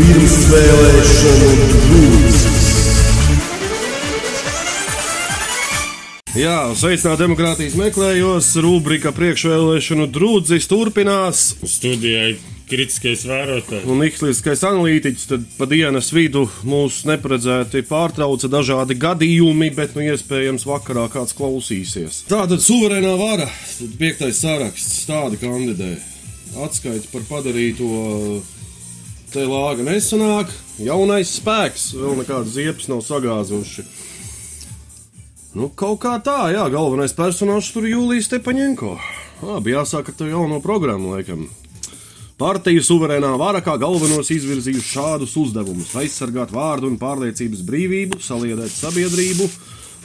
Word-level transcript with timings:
Pirmsvēlēšanu 0.00 1.48
brūces. 1.60 2.68
Jā, 6.40 6.54
sveicināti 6.72 7.20
demokrātijas 7.26 7.74
meklējos. 7.76 8.46
Rubrika 8.64 9.10
priekšvēlēšanu 9.12 10.06
drūdzis 10.14 10.70
turpinās. 10.70 11.42
Studijai 11.68 12.38
kritiskais 12.70 13.26
vērotājs. 13.28 13.84
Un 13.92 14.00
ikslīdskais 14.06 14.64
analītiķis 14.70 15.28
tad 15.34 15.44
pa 15.58 15.68
dienas 15.68 16.08
vidu 16.16 16.46
mūs 16.64 17.02
neparedzēti 17.10 17.82
pārtrauca 17.90 18.48
dažādi 18.48 18.96
gadījumi, 19.02 19.68
bet 19.76 19.98
nu 19.98 20.06
iespējams 20.06 20.64
vakarā 20.70 21.10
kāds 21.12 21.36
klausīsies. 21.36 22.22
Tātad 22.30 22.64
suverēnā 22.64 23.12
vara, 23.20 23.50
tad 23.74 24.00
piektais 24.00 24.40
saraksts, 24.46 25.04
tādi 25.10 25.42
kandidē. 25.44 25.92
Atskaiti 26.64 27.12
par 27.12 27.28
padarīto 27.28 28.40
te 29.30 29.44
lāga 29.46 29.84
nesanāk, 29.86 30.50
jaunais 30.82 31.30
spēks, 31.38 31.92
vēl 31.94 32.18
nekādas 32.18 32.54
ziepes 32.56 32.88
nav 32.90 33.02
sagāzuši. 33.06 33.84
Nu, 35.54 35.68
kaut 35.74 36.00
kā 36.02 36.16
tā, 36.22 36.50
jā, 36.54 36.66
galvenais 36.70 37.14
personāžs 37.14 37.72
tur 37.74 37.86
Jūlijas 37.88 38.28
Stepaņenko. 38.30 38.96
Bija 39.64 39.80
jāsāk 39.80 40.12
ar 40.12 40.18
to 40.18 40.28
jauno 40.30 40.60
programmu, 40.62 41.14
laikam. 41.14 41.48
Partija 42.40 42.82
suverēnā 42.82 43.34
vara 43.36 43.60
kā 43.64 43.74
galvenos 43.80 44.30
izvirzījuši 44.32 44.94
šādus 44.94 45.34
uzdevumus- 45.36 45.92
aizsargāt 46.00 46.54
vārdu 46.54 46.88
un 46.88 46.96
pārliecības 46.98 47.62
brīvību, 47.66 48.20
saliedēt 48.24 48.72
sabiedrību, 48.72 49.48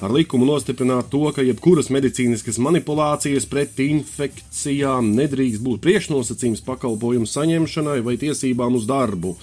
ar 0.04 0.12
likumu 0.12 0.48
nostiprināt 0.50 1.08
to, 1.14 1.24
ka 1.36 1.44
jebkuras 1.46 1.88
medicīniskas 1.94 2.60
manipulācijas 2.60 3.48
pret 3.48 3.80
infekcijām 3.80 5.14
nedrīkst 5.16 5.64
būt 5.64 5.84
priekšnosacījums 5.86 6.64
pakalpojumu 6.68 7.30
saņemšanai 7.30 8.02
vai 8.06 8.18
tiesībām 8.20 8.76
uz 8.76 8.88
darbu. 8.90 9.36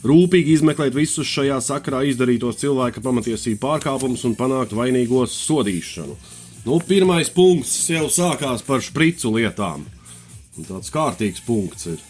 Rūpīgi 0.00 0.54
izmeklēt 0.56 0.94
visus 0.96 1.28
šajā 1.28 1.58
sakarā 1.60 2.00
izdarītos 2.08 2.56
cilvēka 2.62 3.02
pamatiesību 3.04 3.60
pārkāpumus 3.60 4.24
un 4.24 4.36
panākt 4.38 4.72
vainīgos 4.72 5.34
sodīšanu. 5.44 6.16
Nu, 6.64 6.78
pirmais 6.84 7.28
punkts 7.32 7.74
jau 7.92 8.06
sākās 8.12 8.64
par 8.64 8.80
špricu 8.84 9.34
lietām. 9.36 9.84
Un 10.56 10.68
tāds 10.68 10.92
kārtīgs 10.92 11.44
punkts 11.44 11.90
ir. 11.92 12.00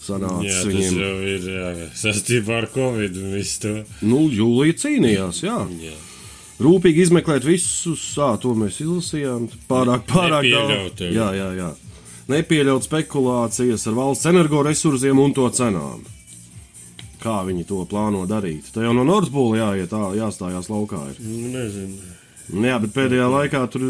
Sanācis 0.00 0.48
Jā, 0.48 0.60
tas 0.60 0.68
viņiem. 0.68 1.00
jau 1.00 1.16
ir 1.28 1.48
jā, 1.54 1.88
saistībā 2.00 2.62
ar 2.62 2.68
Covid 2.72 3.18
un 3.20 3.34
visu 3.36 3.58
to. 3.64 3.74
Nu, 4.04 4.22
Jūlija 4.32 4.78
cīnījās, 4.80 5.42
jā. 5.44 5.58
Jā. 5.80 5.96
Rūpīgi 6.60 7.06
izmeklēt 7.06 7.46
visus, 7.48 8.02
ā, 8.20 8.34
to 8.40 8.52
mēs 8.58 8.82
izlasījām. 8.84 9.48
Pārāk, 9.70 10.04
pārāk 10.10 10.44
daudz. 10.52 11.00
Jā, 11.08 11.30
jā, 11.36 11.48
jā. 11.56 11.70
Nepieļaut 12.30 12.84
spekulācijas 12.86 13.86
ar 13.90 13.96
valsts 13.96 14.28
energoresursiem 14.30 15.18
un 15.18 15.32
to 15.34 15.48
cenām. 15.56 16.04
Kā 17.20 17.40
viņi 17.48 17.66
to 17.68 17.82
plāno 17.88 18.22
darīt? 18.28 18.70
Te 18.72 18.84
jau 18.84 18.92
no 18.96 19.04
Nordpūla 19.08 19.58
jāiet, 19.58 19.90
tā, 19.92 20.02
jāstājās 20.16 20.70
laukā. 20.72 21.02
Ir. 21.10 21.20
Nu, 21.24 21.50
nezinu. 21.56 22.16
Nu 22.50 22.66
Jā, 22.66 22.78
bet 22.82 22.94
pēdējā 22.94 23.26
laikā 23.30 23.60
tur 23.70 23.84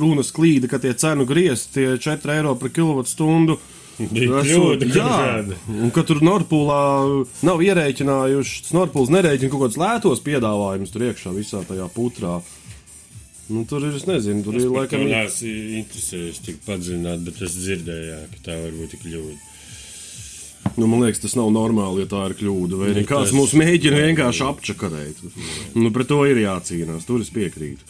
runas 0.00 0.30
klīda, 0.32 0.70
ka 0.70 0.78
tie 0.82 0.94
cenu 0.96 1.26
griezti, 1.28 1.80
tie 1.80 1.98
4 2.00 2.36
eiro 2.38 2.54
par 2.58 2.72
kilovatstundu. 2.74 3.58
Bija 4.00 4.40
esot- 4.40 4.46
kļūda, 4.48 4.86
jā, 4.96 5.08
kāda. 5.10 5.56
un 5.68 5.90
ka 5.92 6.02
tur 6.08 6.20
Nordpūlā 6.24 6.78
nav 7.44 7.60
ierēķinājuši, 7.60 8.62
tas 8.64 8.72
Nordpūls 8.72 9.10
nerēķina 9.12 9.50
kaut 9.52 9.66
kādus 9.66 9.76
lētos 9.82 10.22
piedāvājumus 10.24 10.92
tur 10.94 11.04
iekšā 11.10 11.34
visā 11.36 11.60
tajā 11.68 11.88
putrā. 11.92 12.40
Nu, 13.50 13.64
tur 13.68 13.82
ir, 13.84 13.94
es 13.98 14.06
nezinu, 14.06 14.44
tur 14.46 14.54
Es 14.56 14.62
ir 14.64 14.70
laikam. 14.70 15.04
neesmu 15.04 15.52
interesējies 15.82 16.38
tik 16.46 16.60
padziļināt, 16.64 17.24
bet 17.26 17.42
es 17.42 17.56
dzirdēju, 17.58 18.08
jā, 18.14 18.20
ka 18.30 18.38
tā 18.50 18.56
var 18.62 18.70
būt 18.78 18.94
kļūda. 19.02 19.38
Nu, 20.78 20.86
man 20.86 21.00
liekas, 21.02 21.20
tas 21.24 21.34
nav 21.36 21.50
normāli, 21.52 22.04
ja 22.04 22.06
tā 22.06 22.20
ir 22.30 22.34
kļūda. 22.38 22.78
Vai 22.78 22.88
Nu, 22.94 23.02
kāds 23.08 23.32
tas- 23.32 23.36
mūs 23.36 23.52
mēģina 23.58 24.00
vienkārši 24.06 24.44
apčakarēt. 24.46 25.16
Nu, 25.74 25.90
pret 25.90 26.06
to 26.08 26.24
ir 26.30 26.36
jācīnās, 26.36 27.04
tur 27.08 27.20
es 27.20 27.28
piekrītu. 27.30 27.82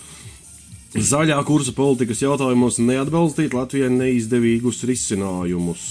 Zaļā 0.91 1.37
kursa 1.47 1.71
politikas 1.77 2.19
jautājumos 2.25 2.81
neatbalstīt 2.83 3.53
Latvijai 3.55 3.91
neizdevīgus 3.95 4.83
risinājumus. 4.89 5.85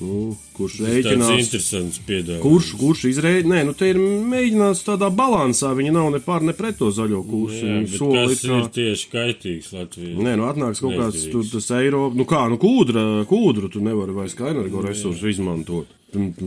Nu, 0.00 0.34
kurš 0.56 0.80
rēķinās? 0.82 1.36
interesants 1.38 2.00
piedāvājums. 2.06 2.42
Kurš, 2.42 2.70
kurš 2.80 3.02
izrēķina? 3.12 3.50
Nē, 3.52 3.60
nu 3.68 3.74
te 3.78 3.90
ir 3.92 3.98
mēģinās 4.02 4.80
tādā 4.86 5.06
balansā. 5.14 5.70
Viņi 5.78 5.92
nav 5.94 6.08
ne 6.14 6.18
pār, 6.22 6.42
ne 6.42 6.52
pret 6.52 6.78
to 6.80 6.88
zaļo 6.94 7.20
kursu. 7.26 7.60
Jā, 7.62 7.76
Viņi 7.78 7.90
bet 7.90 7.98
soli 7.98 8.24
tas 8.34 8.42
kā- 8.42 8.58
ir 8.58 8.70
tieši 8.78 9.10
kaitīgs 9.12 9.72
Latvijai. 9.74 10.16
Nē, 10.18 10.32
nu 10.38 10.48
atnāks 10.50 10.82
kaut 10.82 10.98
kāds 10.98 11.30
tur 11.30 11.44
tas 11.46 11.70
eiro. 11.78 12.08
Nu 12.14 12.24
kā, 12.26 12.42
nu 12.50 12.58
kūdra, 12.58 13.24
kūdru 13.30 13.70
tu 13.70 13.80
nevari 13.86 14.14
vairs 14.18 14.34
kā 14.34 14.50
energoresursu 14.50 15.30
izmantot. 15.30 15.86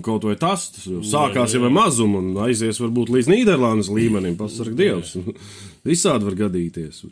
Kaut 0.05 0.27
vai 0.27 0.35
tas, 0.39 0.69
tas 0.75 0.85
jau 0.87 1.01
sākās 1.05 1.55
jau 1.55 1.63
ar 1.67 1.73
mazumu 1.73 2.21
un 2.21 2.37
aizies 2.47 2.79
varbūt 2.83 3.11
līdz 3.15 3.31
Nīderlandes 3.31 3.91
līmenim, 3.93 4.37
pasarg 4.39 4.77
Dievs. 4.77 5.15
Visādi 5.87 6.29
var 6.29 6.37
gadīties. 6.45 7.03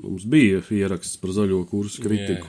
Mums 0.00 0.24
bija 0.28 0.62
ieraksts 0.72 1.20
par 1.20 1.34
zaļo 1.36 1.62
kursu 1.68 2.04
kritiku. 2.04 2.48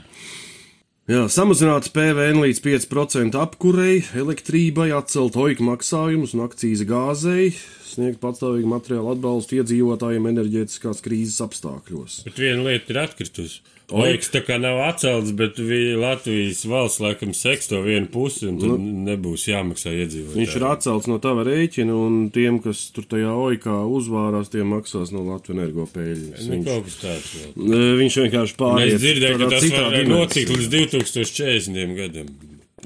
Jā, 1.12 1.26
samazināt 1.28 1.90
PVN 1.92 2.40
līdz 2.40 2.62
5% 2.64 3.36
apkurei, 3.36 3.98
elektrībai, 4.16 4.88
atcelt 4.96 5.36
oiku 5.36 5.66
maksājumus 5.68 6.32
un 6.38 6.46
akcijas 6.46 6.86
gāzei, 6.88 7.50
sniegt 7.90 8.22
patstāvīgu 8.24 8.70
materiālu 8.72 9.12
atbalstu 9.12 9.60
iedzīvotājiem 9.60 10.30
enerģētiskās 10.32 11.04
krīzes 11.04 11.44
apstākļos. 11.44 12.22
Bet 12.30 12.40
viena 12.40 12.64
lieta 12.70 12.96
ir 12.96 13.02
atkritusi. 13.04 13.60
Laiks 13.92 14.30
tā 14.32 14.40
kā 14.46 14.56
nav 14.62 14.80
atcelts, 14.88 15.34
bet 15.36 15.58
vi- 15.60 15.96
Latvijas 16.00 16.64
valsts 16.66 17.02
laikam 17.04 17.34
seks 17.36 17.68
to 17.68 17.82
vienu 17.84 18.08
pusi, 18.08 18.48
un 18.48 18.58
tad 18.62 18.80
nebūs 18.80 19.44
jāmaksā 19.52 19.92
iedzīvotājiem. 19.92 20.36
Nu. 20.36 20.40
Viņš 20.42 20.56
ir 20.56 20.66
atcelts 20.70 21.08
no 21.12 21.18
tava 21.20 21.44
rēķina, 21.44 21.92
un 21.92 22.30
tiem, 22.32 22.62
kas 22.64 22.90
tur 22.96 23.04
tajā 23.04 23.34
oikā 23.36 23.76
uzvārās, 23.86 24.50
tiem 24.50 24.72
maksās 24.72 25.12
no 25.12 25.26
Latvijas 25.28 25.58
energo 25.60 25.86
pēļņas. 25.94 26.48
Nu, 26.48 26.56
Viņš, 26.56 26.66
kaut 26.66 26.84
kas 26.88 26.98
tāds 27.04 27.30
vēl. 27.36 27.54
Viņš 28.00 28.20
vienkārši 28.24 28.58
pārējais. 28.64 28.94
Es 28.94 29.02
dzirdēju, 29.04 29.38
ka 29.38 29.50
tas 29.50 29.70
var 29.76 30.10
notikt 30.14 30.50
līdz 30.56 30.70
2040. 30.74 31.96
gadam. 32.00 32.28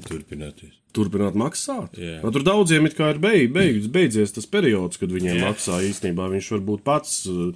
Turpināties. 0.08 0.74
Turpināt 0.94 1.34
maksāt. 1.38 1.98
Jā. 1.98 2.20
Bet 2.22 2.32
tur 2.32 2.42
daudziem 2.46 2.86
ir 2.86 2.94
beig, 3.20 3.52
beig, 3.52 3.82
beidzies 3.92 4.32
tas 4.32 4.46
periods, 4.46 4.96
kad 4.96 5.10
viņiem 5.10 5.36
Jā. 5.38 5.50
maksā 5.52 5.80
īstenībā. 5.84 6.30
Viņš 6.32 6.48
varbūt 6.58 6.82
pats. 6.82 7.26
uh, 7.26 7.52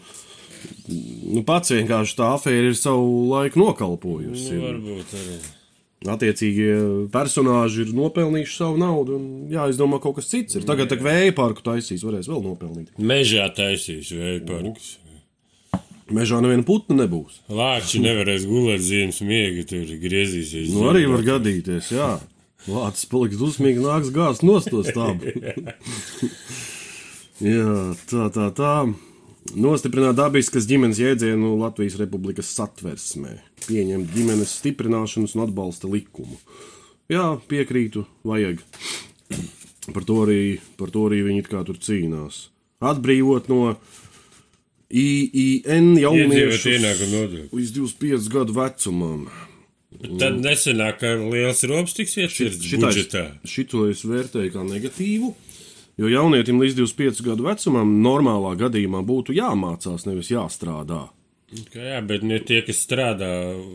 Nu, 1.32 1.43
pats 1.49 1.73
vienkārši 1.75 2.17
tā 2.19 2.31
afēra 2.37 2.70
ir 2.70 2.79
savu 2.79 3.26
laiku 3.31 3.62
nokalpojusi. 3.62 4.55
Nu, 4.56 4.62
varbūt 4.69 5.12
arī. 5.19 5.37
Attiecīgie 6.12 6.73
personāļi 7.14 7.85
ir 7.85 7.93
nopelnījuši 7.94 8.56
savu 8.59 8.81
naudu, 8.81 9.20
un 9.20 9.53
jāizdomā 9.53 10.00
kaut 10.03 10.17
kas 10.19 10.32
cits. 10.32 10.56
Ir. 10.59 10.67
Tagad 10.67 10.91
tā 10.91 10.99
vēja 10.99 11.31
parku 11.37 11.62
taisīs, 11.62 12.03
varēs 12.03 12.26
vēl 12.31 12.43
nopelnīt. 12.43 12.91
Mežā 12.99 13.47
taisīs 13.55 14.11
vēja 14.11 14.43
parks. 14.49 14.97
Mežā 16.12 16.41
neviena 16.43 16.67
putna 16.67 16.99
nebūs. 17.05 17.38
Lāči 17.49 18.03
nevarēs 18.03 18.44
gulēt 18.50 18.82
ziemas 18.85 19.23
miega, 19.25 19.62
tur 19.70 19.87
griezīsies. 20.03 20.75
Nu, 20.75 20.88
arī 20.91 21.06
var 21.09 21.23
gadīties, 21.25 21.93
jā. 21.94 22.11
Lācis 22.67 23.06
paliks 23.11 23.38
dusmīgi, 23.41 23.81
nāks 23.82 24.11
gāzt 24.14 24.44
nostos 24.47 24.91
tādu. 24.99 25.32
jā, 27.43 27.79
tā, 28.11 28.26
tā, 28.35 28.50
tā. 28.59 28.75
Nostiprināt 29.52 30.16
dabiskas 30.16 30.64
ģimenes 30.69 30.96
jēdzienu 31.02 31.50
Latvijas 31.60 31.99
Republikas 32.00 32.49
satversmē, 32.56 33.34
pieņemt 33.66 34.14
ģimenes 34.14 34.54
stiprināšanas 34.62 35.34
un 35.37 35.44
atbalsta 35.44 35.90
likumu. 35.93 36.38
Jā, 37.12 37.34
piekrītu, 37.50 38.06
vajag. 38.25 38.62
Par 39.93 40.06
to 40.08 40.22
arī, 40.25 40.38
par 40.78 40.93
to 40.94 41.04
arī 41.10 41.20
viņi 41.26 41.44
kā 41.50 41.60
tur 41.69 41.76
cīnās. 41.82 42.46
Atbrīvot 42.82 43.50
no 43.52 43.75
IIN 44.93 45.96
jauniešu 46.00 46.76
līdz 47.52 47.75
25 47.76 48.28
gadu 48.32 48.56
vecumam. 48.56 49.26
Tad 50.19 50.38
nesenāk, 50.40 50.99
ka 51.02 51.12
liels 51.20 51.60
rops 51.69 51.93
tiks 51.99 52.16
Šitais- 52.16 52.56
budžetā. 52.81 53.25
Šito 53.44 53.84
es 53.90 54.00
vērtēju 54.08 54.52
kā 54.54 54.64
negatīvu. 54.64 55.34
Jo 56.00 56.09
jaunietim 56.09 56.61
līdz 56.62 56.79
25 56.79 57.25
gadu 57.27 57.44
vecumam 57.44 57.99
normālā 58.05 58.55
gadījumā 58.62 59.03
būtu 59.05 59.35
jāmācās, 59.37 60.06
nevis 60.09 60.31
jāstrādā. 60.33 61.05
Ka 61.72 61.82
Jā, 61.82 61.99
bet 62.04 62.22
ne 62.25 62.38
tie, 62.40 62.62
kas 62.64 62.78
strādā, 62.81 63.28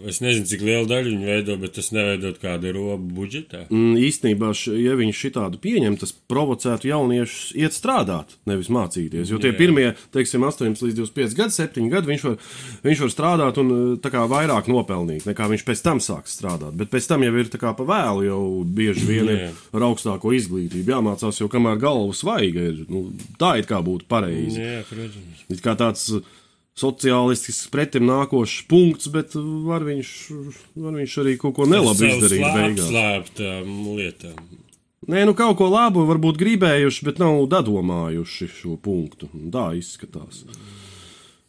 es 0.09 0.17
nezinu, 0.23 0.47
cik 0.49 0.63
lielu 0.65 0.87
daļu 0.89 1.11
viņi 1.11 1.27
veido, 1.29 1.57
bet 1.61 1.75
tas 1.77 1.91
neveidot 1.93 2.39
kādu 2.41 2.71
robu 2.73 3.09
budžetā. 3.19 3.65
Mm, 3.69 3.97
Īstenībā, 4.01 4.49
ja 4.81 4.95
viņi 4.97 5.13
šitādu 5.13 5.59
pieņem, 5.61 5.97
tas 6.01 6.13
provocētu 6.31 6.89
jauniešus 6.89 7.51
iet 7.59 7.75
strādāt, 7.77 8.33
nevis 8.49 8.71
mācīties. 8.73 9.29
Jo 9.29 9.37
tie 9.43 9.51
Jā. 9.51 9.57
pirmie, 9.59 9.85
teiksim, 10.15 10.45
8 10.47 10.81
līdz 10.87 10.97
25 11.03 11.37
gadi, 11.37 11.55
7 11.57 11.91
gadi, 11.93 12.11
viņš 12.13 12.25
var, 12.25 12.39
viņš 12.87 13.03
var 13.05 13.13
strādāt 13.13 13.61
un 13.61 13.69
eh, 13.77 14.09
kā 14.17 14.25
vairāk 14.31 14.71
nopelnīt, 14.71 15.27
nekā 15.29 15.49
viņš 15.53 15.67
pēc 15.67 15.85
tam 15.85 16.01
sāks 16.01 16.33
strādāt. 16.39 16.73
Bet 16.79 16.89
pēc 16.93 17.09
tam 17.11 17.27
jau 17.27 17.35
ir 17.37 17.53
tā 17.53 17.61
kā 17.61 17.75
pa 17.77 17.85
vēlu, 17.85 18.25
jau 18.25 18.41
bieži 18.65 19.05
vien 19.05 19.29
ir 19.35 19.43
Jā. 19.45 19.53
ar 19.77 19.87
augstāko 19.91 20.33
izglītību 20.33 20.95
jāmācās, 20.95 21.43
jo 21.43 21.51
kamēr 21.51 21.77
galva 21.83 22.17
svaiga 22.17 22.71
ir, 22.71 22.83
nu, 22.89 23.11
tā 23.37 23.57
it 23.61 23.69
kā 23.69 23.83
būtu 23.85 24.09
pareizi. 24.09 24.65
Jā, 24.65 24.81
protams. 24.89 25.45
It 25.53 25.61
kā 25.61 25.77
tāds 25.77 26.09
sociālistisks 26.77 27.71
pretim 27.73 28.05
nākošs 28.09 28.63
punkts, 28.69 29.09
bet 29.13 29.35
uh, 29.37 29.43
var 29.67 29.85
viņš, 29.87 30.13
var 30.77 30.95
viņš 30.99 31.17
arī 31.23 31.35
kaut 31.41 31.57
ko 31.57 31.67
nelabu 31.69 32.07
izdarīt 32.07 32.45
beigās. 32.45 32.87
Slēptām 32.91 33.75
lietām. 33.97 34.39
Nē, 35.07 35.23
nu 35.29 35.33
kaut 35.37 35.55
ko 35.59 35.69
labu 35.71 36.03
varbūt 36.07 36.39
gribējuši, 36.41 37.05
bet 37.07 37.21
nav 37.21 37.39
dadomājuši 37.51 38.49
šo 38.51 38.75
punktu. 38.83 39.29
Tā 39.53 39.69
izskatās. 39.77 40.41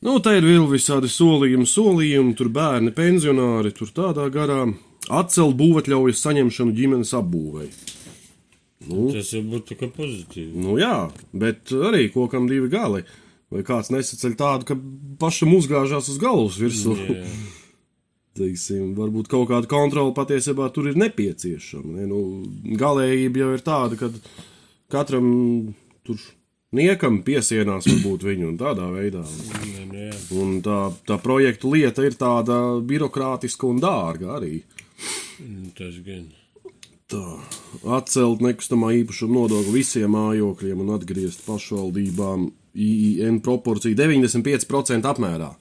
Nu, 0.04 0.20
te 0.22 0.36
ir 0.38 0.44
vēl 0.46 0.68
visādi 0.70 1.08
solījumi, 1.10 1.66
solījumi, 1.66 2.36
tur 2.38 2.52
bērni, 2.54 2.92
pensionāri, 2.94 3.72
tur 3.74 3.90
tādā 3.96 4.28
garā. 4.30 4.60
Atcelt 5.08 5.56
būvatļaujas 5.58 6.20
saņemšanu 6.22 6.74
ģimenes 6.76 7.14
apbūvēi. 7.18 7.70
Tas 8.86 9.32
jau 9.34 9.42
būtu 9.48 9.74
kā 9.80 9.88
pozitīvi. 9.90 10.52
Nu 10.54 10.76
jā, 10.78 11.08
bet 11.34 11.72
arī 11.72 12.06
kokam 12.14 12.46
divi 12.50 12.70
gali. 12.72 13.02
Vai 13.52 13.62
kāds 13.64 13.88
nesaceļ 13.94 14.34
tādu, 14.36 14.66
ka 14.68 14.76
pašam 15.20 15.54
uzgāžās 15.56 16.10
uz 16.12 16.18
galvas 16.20 16.58
virsū? 16.60 16.96
Jā. 17.00 17.22
Teiksim, 18.38 18.92
varbūt 18.94 19.30
kaut 19.32 19.48
kāda 19.50 19.66
kontrola 19.70 20.14
patiesībā 20.14 20.68
tur 20.74 20.90
ir 20.90 20.98
nepieciešama. 21.00 21.96
Ne? 21.96 22.08
Nu, 22.10 22.20
galējība 22.78 23.42
jau 23.42 23.48
ir 23.56 23.64
tāda, 23.66 23.98
ka 23.98 24.12
katram 24.92 25.30
tur 26.06 26.20
niekam 26.76 27.22
piesienās 27.26 27.88
varbūt 27.88 28.26
viņu 28.28 28.50
un 28.52 28.58
tādā 28.60 28.88
veidā. 28.92 29.24
Jā. 29.96 30.12
Un 30.38 30.58
tā, 30.64 30.78
tā 31.08 31.18
projektu 31.22 31.72
lieta 31.72 32.04
ir 32.06 32.18
tāda 32.20 32.78
birokrātiska 32.84 33.66
un 33.68 33.80
dārga 33.82 34.36
arī. 34.38 34.60
Mm, 35.42 35.72
Tas 35.78 35.96
gan. 36.04 36.28
Tā, 37.08 37.24
atcelt 37.96 38.42
nekustamā 38.44 38.92
īpašuma 39.00 39.38
nodokli 39.40 39.78
visiem 39.78 40.12
mājokļiem 40.12 40.82
un 40.84 40.92
atgriezt 40.98 41.46
pašvaldībām 41.46 42.50
IIN 42.74 43.40
proporciju 43.44 43.96
95% 43.96 45.08
apmērā. 45.08 45.52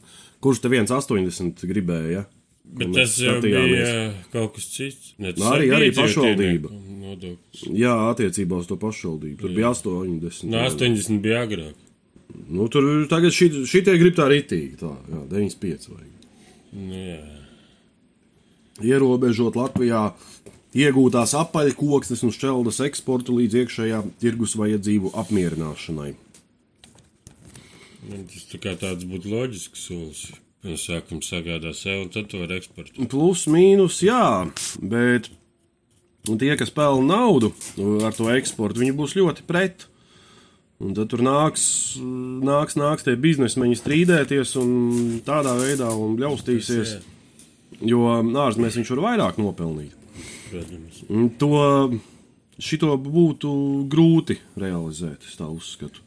Kurš 0.43 0.61
te 0.61 0.69
viens 0.69 0.91
80 0.91 1.63
gribēja? 1.65 2.25
Bet 2.67 2.91
tas 2.93 3.13
jau 3.17 3.37
bija 3.41 4.13
kaut 4.33 4.53
kas 4.57 4.65
cits. 4.75 5.13
Ne, 5.17 5.31
tas 5.31 5.39
Nu, 5.39 5.51
arī- 5.55 5.69
arī 5.71 5.87
pašvaldība. 5.95 6.69
Nodoklis. 6.99 7.63
Jā, 7.71 7.93
attiecībā 8.11 8.57
uz 8.59 8.67
to 8.67 8.75
pašvaldību. 8.75 9.37
Tur 9.39 9.49
bija 9.55 9.69
80. 9.71 10.43
No 10.51 10.57
80 10.67 11.21
bija 11.23 11.45
agrāk. 11.47 11.73
Nu, 12.49 12.67
tur 12.67 13.07
tagad 13.07 13.31
šit, 13.31 13.53
šitie 13.65 13.95
grib 13.97 14.15
tā 14.15 14.27
ritīgi. 14.27 14.75
Tā, 14.77 14.91
jā, 15.09 15.21
95 15.31 15.87
vajag. 15.89 16.11
Nu, 16.73 16.93
jā. 16.93 17.23
Ierobežot 18.83 19.55
Latvijā 19.57 20.11
iegūtās 20.77 21.33
apaļkoksnes 21.39 22.21
un 22.27 22.33
šķeldas 22.35 22.81
eksportu 22.85 23.33
līdz 23.39 23.55
iekšējā 23.63 24.01
tirgus 24.21 24.53
vajadzību 24.59 25.13
apmierināšanai. 25.17 26.11
Man 28.07 28.27
Tas 28.31 28.45
tā 28.51 28.59
kā 28.63 28.75
tāds 28.79 29.07
būtu 29.07 29.31
loģisks 29.31 29.87
solis. 29.89 30.27
Sākam 30.81 31.21
sagādāt 31.23 31.77
sev, 31.77 32.01
un 32.03 32.09
tad 32.11 32.27
to 32.31 32.41
var 32.41 32.51
eksportēt. 32.57 32.97
Plus, 33.11 33.45
mīnus, 33.47 34.01
jā, 34.03 34.47
bet 34.81 35.29
tie, 36.27 36.49
kas 36.59 36.73
pelna 36.73 37.13
naudu 37.13 37.53
ar 38.03 38.15
to 38.17 38.27
eksportu, 38.33 38.81
viņi 38.81 38.95
būs 38.97 39.15
ļoti 39.15 39.45
pret. 39.47 39.85
Un 40.83 40.91
tad 40.97 41.09
tur 41.09 41.23
nāks, 41.25 41.63
nāks, 41.97 42.75
nāks 42.77 43.05
tie 43.07 43.15
biznesmeņi 43.17 43.79
strīdēties 43.79 44.51
un 44.61 44.73
tādā 45.25 45.55
veidā 45.57 45.87
un 45.95 46.17
bļaustīsies. 46.19 46.97
Jo 47.87 48.03
ārzemēs 48.17 48.77
viņš 48.77 48.91
var 48.95 49.03
vairāk 49.07 49.39
nopelnīt. 49.41 49.95
Protams. 50.51 50.99
To 51.41 51.53
šito 52.61 52.91
būtu 53.01 53.53
grūti 53.89 54.37
realizēt, 54.57 55.25
es 55.25 55.39
tā 55.39 55.49
uzskatu. 55.49 56.03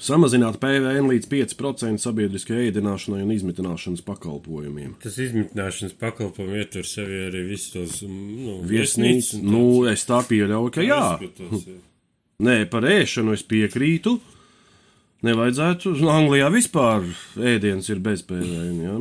Samazināt 0.00 0.56
PVN 0.62 1.10
līdz 1.10 1.28
5% 1.28 2.00
sabiedriskajai 2.00 2.70
ēdināšanai 2.70 3.20
un 3.20 3.34
izmitināšanas 3.34 4.00
pakalpojumiem. 4.06 4.94
Tas 5.02 5.18
izmitināšanas 5.20 5.92
pakalpojums 6.00 6.56
ietver 6.62 6.88
sevi 6.88 7.18
arī 7.26 7.42
visus 7.50 7.74
tos 7.74 8.00
nu, 8.06 8.62
Viesnīca, 8.64 8.70
viesnīcas 8.72 9.44
nu, 9.44 9.64
es 9.90 10.06
tā 10.08 10.22
pieļauju, 10.24 10.72
ka 10.72 10.86
jā. 10.86 11.02
Izskatos, 11.20 11.66
jā. 11.68 11.78
Nē, 12.48 12.56
par 12.72 12.86
ēšanu 12.88 13.36
es 13.36 13.44
piekrītu. 13.44 14.16
Nevajadzētu. 15.28 15.92
Nu, 16.00 16.08
Anglijā 16.14 16.48
vispār 16.52 17.04
ēdiens 17.36 17.90
ir 17.92 18.00
bez 18.00 18.24
PVN. 18.24 18.78
Ja? 18.80 18.96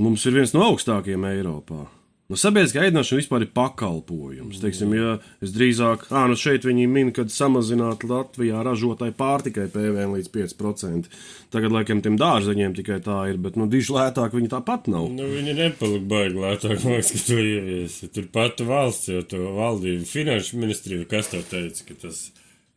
Mums 0.00 0.24
ir 0.24 0.38
viens 0.38 0.54
no 0.56 0.64
augstākajiem 0.70 1.28
Eiropā. 1.28 1.84
Nu, 2.24 2.38
sabiedriskā 2.40 2.86
ēdināšana 2.86 3.20
vispār 3.20 3.42
ir 3.44 3.50
pakalpojums. 3.52 4.56
Teiksim, 4.62 4.94
ja 4.96 5.10
es 5.44 5.50
drīzāk, 5.52 6.06
ah, 6.08 6.24
nu 6.30 6.38
šeit 6.40 6.64
viņi 6.64 6.86
min, 6.88 7.10
kad 7.12 7.28
samazināt 7.28 8.06
Latvijā 8.08 8.62
ražotai 8.64 9.10
pārtikai 9.16 9.66
PVN 9.72 10.14
līdz 10.16 10.30
5%. 10.32 11.10
Tagad, 11.52 11.74
laikam, 11.76 12.00
tiem 12.04 12.16
dārzeņiem 12.20 12.76
tikai 12.78 12.96
tā 13.04 13.18
ir, 13.28 13.36
bet, 13.44 13.58
nu, 13.60 13.66
diži 13.68 13.92
lētāk 13.92 14.32
viņi 14.38 14.48
tāpat 14.54 14.88
nav. 14.88 15.10
Nu, 15.12 15.28
viņi 15.34 15.52
nepalika 15.58 16.08
baigi 16.14 16.40
lētāk, 16.46 16.78
man 16.78 16.96
liekas, 16.96 17.12
ka 17.12 17.20
to 17.26 17.36
ieviesa. 17.42 18.08
Tur 18.16 18.30
pat 18.38 18.64
valsts 18.72 19.12
jau 19.12 19.20
to 19.28 19.42
valdību, 19.58 20.08
finanšu 20.08 20.62
ministriju, 20.64 21.04
kas 21.10 21.28
to 21.34 21.42
teica, 21.52 21.84
ka 21.90 21.98
tas 22.06 22.24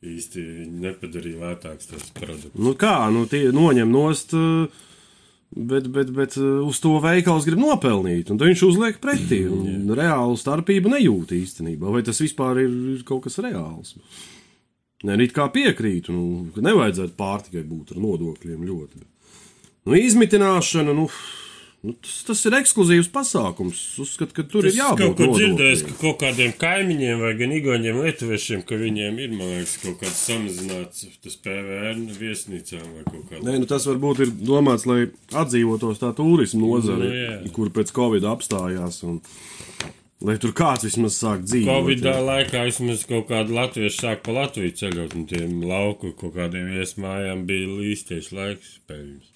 īsti 0.03 0.43
viņi 0.43 0.83
nepadarīja 0.83 1.39
lētāks 1.45 1.93
tas 1.93 2.11
produkts. 2.19 2.59
Nu 2.59 2.75
kā, 2.75 2.97
nu 3.15 3.23
tie 3.31 3.47
noņem 3.55 3.95
nost, 3.95 4.35
eh, 4.35 4.83
bet, 5.51 5.87
bet, 5.93 6.11
bet 6.15 6.37
eh, 6.39 6.47
uz 6.65 6.79
to 6.83 6.97
veikals 7.03 7.47
grib 7.47 7.61
nopelnīt, 7.61 8.31
un 8.31 8.41
viņš 8.41 8.63
uzliek 8.67 9.01
pretī. 9.03 9.43
un 9.49 9.93
Reālu 9.97 10.37
starpību 10.39 10.91
nejūt 10.93 11.35
īstenībā, 11.37 11.91
vai 11.93 12.03
tas 12.05 12.21
vispār 12.23 12.63
ir, 12.65 12.73
ir 12.97 13.05
kaut 13.07 13.25
kas 13.27 13.39
reāls. 13.43 13.95
Nē, 15.05 15.13
nu 15.13 15.27
it 15.27 15.33
kā 15.35 15.45
piekrītu, 15.53 16.13
nu, 16.13 16.47
ka 16.55 16.63
nevajadzētu 16.65 17.13
pārtikai 17.19 17.61
būt 17.69 17.93
ar 17.93 18.01
nodokļiem 18.01 18.63
ļoti. 18.65 19.03
Nu, 19.87 19.93
izmitināšana, 19.93 20.95
nu, 20.97 21.05
nu 21.85 21.93
tas, 22.03 22.15
tas 22.27 22.39
ir 22.49 22.55
ekskluzīvs 22.57 23.07
pasākums. 23.13 23.79
Uzskatu, 24.01 24.33
ka 24.35 24.43
tur 24.49 24.65
Es 24.67 24.73
ir 24.73 24.79
jābūt 24.81 25.03
kaut 25.03 25.17
ko 25.19 25.27
nodokļiem. 25.29 25.83
ka 25.87 25.93
kaut 26.01 26.17
kādiem 26.23 26.53
kaimiņiem 26.59 27.21
vai 27.21 27.33
gan 27.39 27.53
igauniem 27.57 27.99
lietuviešiem, 28.03 28.63
ka 28.67 28.79
viņiem 28.81 29.19
ir, 29.23 29.35
man 29.37 29.53
liekas, 29.53 29.77
kaut 29.83 29.99
kāds 30.01 30.23
samazināts 30.27 31.05
tas 31.23 31.37
PVN 31.45 32.07
viesnīcām 32.17 32.87
vai 32.97 33.03
kaut 33.11 33.27
kādā. 33.29 33.43
Nē, 33.45 33.59
nu 33.61 33.69
tas 33.69 33.85
varbūt 33.87 34.23
ir 34.25 34.33
domāts, 34.41 34.87
lai 34.89 35.05
atdzīvotos 35.31 36.01
tā 36.01 36.11
turisma 36.17 36.65
nozare, 36.65 37.07
Nu, 37.07 37.13
jā. 37.13 37.53
kur 37.55 37.69
pēc 37.69 37.93
Covid 37.95 38.25
apstājās. 38.33 39.03
Un, 39.07 39.21
lai 40.25 40.37
tur 40.41 40.53
kāds 40.57 40.85
vismaz 40.87 41.17
sāk 41.21 41.43
dzīvot. 41.45 41.69
Covid 41.69 42.07
laikā 42.25 42.63
vismaz 42.67 43.03
kaut 43.09 43.27
kāda 43.29 43.53
latvieša 43.53 43.97
sāk 43.97 44.23
pa 44.25 44.33
Latviju 44.39 44.73
ceļot, 44.79 45.13
un 45.17 45.27
tiem 45.29 45.59
lauku 45.67 46.13
kaut 46.17 46.33
kādiem 46.37 46.71
iesmājām 46.79 47.45
bija 47.49 47.69
līsties 47.75 48.31
laiks 48.33 48.77
spēļums. 48.79 49.29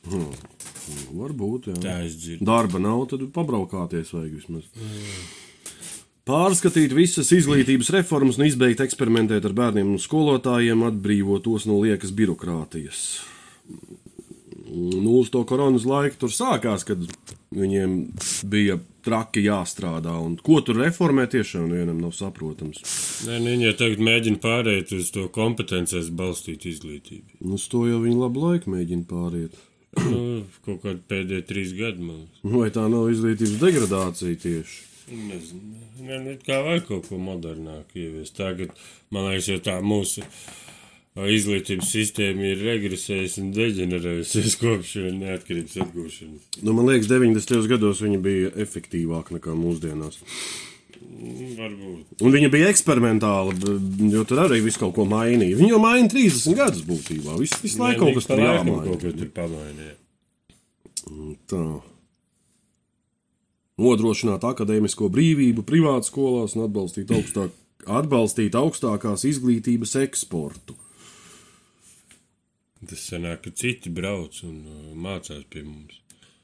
Varbūt, 1.13 1.69
jā. 1.71 1.77
Tā 1.83 1.99
es 2.07 2.17
dzirdu. 2.17 2.47
Darba 2.49 2.81
nav, 2.81 3.05
tad 3.11 3.27
pabraukāties 3.35 4.13
vajag 4.15 4.33
vismaz. 4.39 4.67
Pārskatīt 6.25 6.93
visas 6.93 7.31
izglītības 7.33 7.89
reformas 7.93 8.37
un 8.37 8.45
izbeigt 8.45 8.81
eksperimentēt 8.83 9.45
ar 9.45 9.55
bērniem 9.57 9.95
un 9.95 10.01
skolotājiem, 10.01 10.85
atbrīvot 10.89 11.45
tos 11.45 11.65
no 11.69 11.79
liekas 11.81 12.13
birokrātijas. 12.13 13.03
Nu, 14.71 15.17
uz 15.19 15.31
to 15.33 15.41
koronas 15.49 15.83
laiku 15.85 16.21
tur 16.21 16.31
sākās, 16.33 16.85
kad 16.87 17.01
viņiem 17.51 17.97
bija 18.47 18.77
traki 19.05 19.43
jāstrādā. 19.45 20.13
Un 20.21 20.37
ko 20.41 20.59
tur 20.65 20.79
reformē, 20.81 21.27
tiešām 21.31 21.71
vienam 21.71 22.01
nav 22.03 22.13
saprotams. 22.17 22.81
Nē, 23.27 23.39
nu, 23.41 23.51
viņi 23.53 23.67
jau 23.69 23.73
tagad 23.83 24.05
mēģina 24.07 24.41
pārēt 24.43 24.93
uz 24.97 25.11
to 25.15 25.27
kompetencijas 25.33 26.11
balstīt 26.13 26.67
izglītību. 26.71 27.41
Un 27.41 27.57
Uz 27.57 27.67
to 27.71 27.83
jau 27.89 27.99
viņi 28.03 28.21
labu 28.21 28.45
laiku 28.45 28.73
mēģina 28.73 29.07
pāriet. 29.09 29.59
Nu, 29.99 30.45
kaut 30.65 30.85
kādi 30.85 31.03
pēdējie 31.11 31.43
trīs 31.49 31.75
gadi, 31.75 32.05
man 32.05 32.23
liekas. 32.23 32.55
Vai 32.55 32.69
tā 32.71 32.87
nav 32.91 33.09
izglītības 33.11 33.59
degradācija 33.59 34.39
tieši? 34.45 34.79
Nezinu. 35.11 35.79
Nē, 36.01 36.19
nu, 36.23 36.35
kā 36.45 36.61
vajag 36.63 36.85
kaut 36.87 37.09
ko 37.11 37.19
modernāku 37.19 37.99
ieviest. 37.99 38.37
Tagad, 38.37 38.71
man 39.11 39.27
liekas, 39.27 39.49
jau 39.51 39.59
tā 39.65 39.75
mūsu 39.83 40.23
ā, 40.23 40.29
izglītības 41.19 41.89
sistēma 41.91 42.53
ir 42.53 42.61
regresējusi 42.63 43.41
un 43.43 43.51
deģenerējusies 43.55 44.57
kopš 44.61 44.93
neatkarības 45.17 45.79
atgūšanas. 45.83 46.59
Nu, 46.63 46.75
man 46.77 46.87
liekas, 46.87 47.09
90. 47.11 47.67
gados 47.71 48.03
viņi 48.05 48.19
bija 48.23 48.51
efektīvāki 48.63 49.35
nekā 49.35 49.55
mūsdienās. 49.59 50.21
Mm, 51.01 51.55
Varbūt. 51.57 52.15
Un 52.23 52.35
viņa 52.35 52.49
bija 52.53 52.69
eksperimentāla, 52.71 53.55
jo 54.13 54.23
tur 54.29 54.43
arī 54.45 54.61
viss 54.63 54.79
kaut 54.79 54.93
ko 54.95 55.05
mainīja. 55.09 55.57
Viņa 55.59 55.73
jau 55.73 55.81
maina 55.83 56.11
30 56.11 56.55
gadus 56.57 56.85
būtībā. 56.87 57.35
Visu, 57.41 57.59
visu 57.63 57.81
laiku 57.81 58.05
kaut 58.05 58.19
kas 58.19 58.29
tur 58.29 58.41
laikam 58.41 58.69
kaut 58.77 59.03
jāmaina. 59.03 59.17
tur 59.19 59.31
pamainīja. 59.35 59.95
Tā. 61.51 61.63
Nodrošināt 63.81 64.45
akadēmisko 64.45 65.09
brīvību 65.11 65.65
privātu 65.67 66.07
skolās 66.11 66.55
un 66.55 66.67
atbalstīt, 66.67 67.11
augstāk, 67.11 67.55
atbalstīt 67.89 68.55
augstākās 68.55 69.25
izglītības 69.27 69.97
eksportu. 70.05 70.77
Tas 72.89 73.01
sanāk, 73.11 73.43
ka 73.45 73.51
citi 73.53 73.91
brauc 73.93 74.39
un 74.47 74.61
uh, 74.65 74.93
mācās 74.97 75.43
pie 75.53 75.61
mums. 75.65 75.99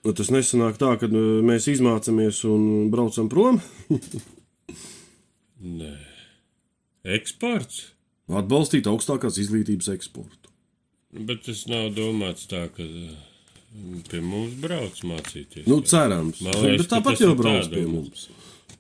Nu, 0.06 0.14
Tas 0.16 0.30
nesanāk 0.32 0.78
tā, 0.80 0.94
ka 1.02 1.10
uh, 1.10 1.40
mēs 1.46 1.66
izmācāmies 1.72 2.44
un 2.50 2.92
braucam 2.94 3.30
prom. 3.32 3.58
Nē. 5.80 5.96
Eksports? 7.18 7.88
Atbalstīt 8.28 8.88
augstākās 8.92 9.40
izglītības 9.42 9.90
eksportu. 9.96 10.52
Bet 11.18 11.46
tas 11.48 11.64
nav 11.72 11.90
domāts 11.96 12.46
tā, 12.52 12.66
ka 12.76 12.86
uh, 12.86 13.16
pie 14.12 14.22
mums 14.22 14.58
brauc 14.62 15.00
mācīties. 15.08 15.66
Nu, 15.66 15.80
cerams. 15.82 16.44
Liekas, 16.44 16.84
Bet 16.84 16.92
tāpat 16.94 17.24
jau 17.24 17.34
brauc 17.40 17.72
pie 17.72 17.86
mums. 17.90 18.28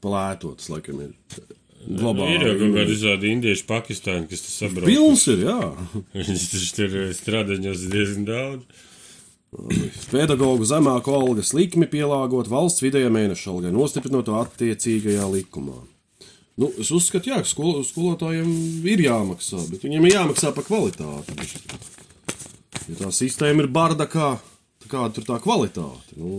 Plētots, 0.03 0.69
laikam, 0.69 1.07
ir. 1.07 1.55
Globāli. 1.85 2.35
Ir 2.37 2.47
jau 2.47 2.55
kaut 2.61 2.75
kādi 2.79 2.93
visādi 2.93 3.31
indieši, 3.35 3.65
pakistāņi, 3.69 4.27
kas 4.31 4.43
tas 4.45 4.57
sabrauc. 4.63 4.89
Pilns 4.89 5.27
ir, 5.31 5.45
jā. 5.47 5.59
Viņas 6.17 6.47
taču 6.53 6.71
tur 6.79 6.97
strādāņos 7.17 7.87
diezgan 7.91 8.27
daudz. 8.27 8.85
Pedagoģu 10.11 10.65
zemāku 10.67 11.13
algas 11.15 11.53
likmi 11.55 11.87
pielāgot 11.89 12.49
valsts 12.51 12.83
vidējā 12.83 13.09
mēneša 13.13 13.53
algai, 13.53 13.71
nostiprinot 13.73 14.27
to 14.27 14.35
attiecīgajā 14.41 15.29
likumā. 15.31 15.77
Nu, 16.57 16.71
es 16.81 16.89
uzskatu, 16.93 17.29
jā, 17.31 17.39
ka 17.45 17.47
skolo, 17.47 17.83
skolotājiem 17.85 18.49
ir 18.89 19.03
jāmaksā, 19.05 19.61
bet 19.69 19.85
viņiem 19.85 20.07
ir 20.07 20.15
jāmaksā 20.15 20.51
par 20.55 20.65
kvalitāti. 20.65 21.35
Ja 22.87 22.97
tā 23.03 23.11
sistēma 23.13 23.63
ir 23.63 23.69
bardakā, 23.73 24.31
tad 24.81 24.89
kāda 24.89 25.13
tur 25.15 25.27
tā 25.27 25.37
kvalitāte? 25.43 26.17
Nu, 26.17 26.31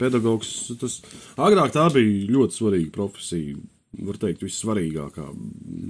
pedagogs, 0.00 0.50
tas 0.80 0.98
agrāk 1.38 1.72
tā 1.76 1.86
bija 1.94 2.26
ļoti 2.34 2.58
svarīga 2.58 2.92
profesija, 2.98 3.54
var 4.04 4.18
teikt, 4.20 4.44
vissvarīgākā. 4.44 5.26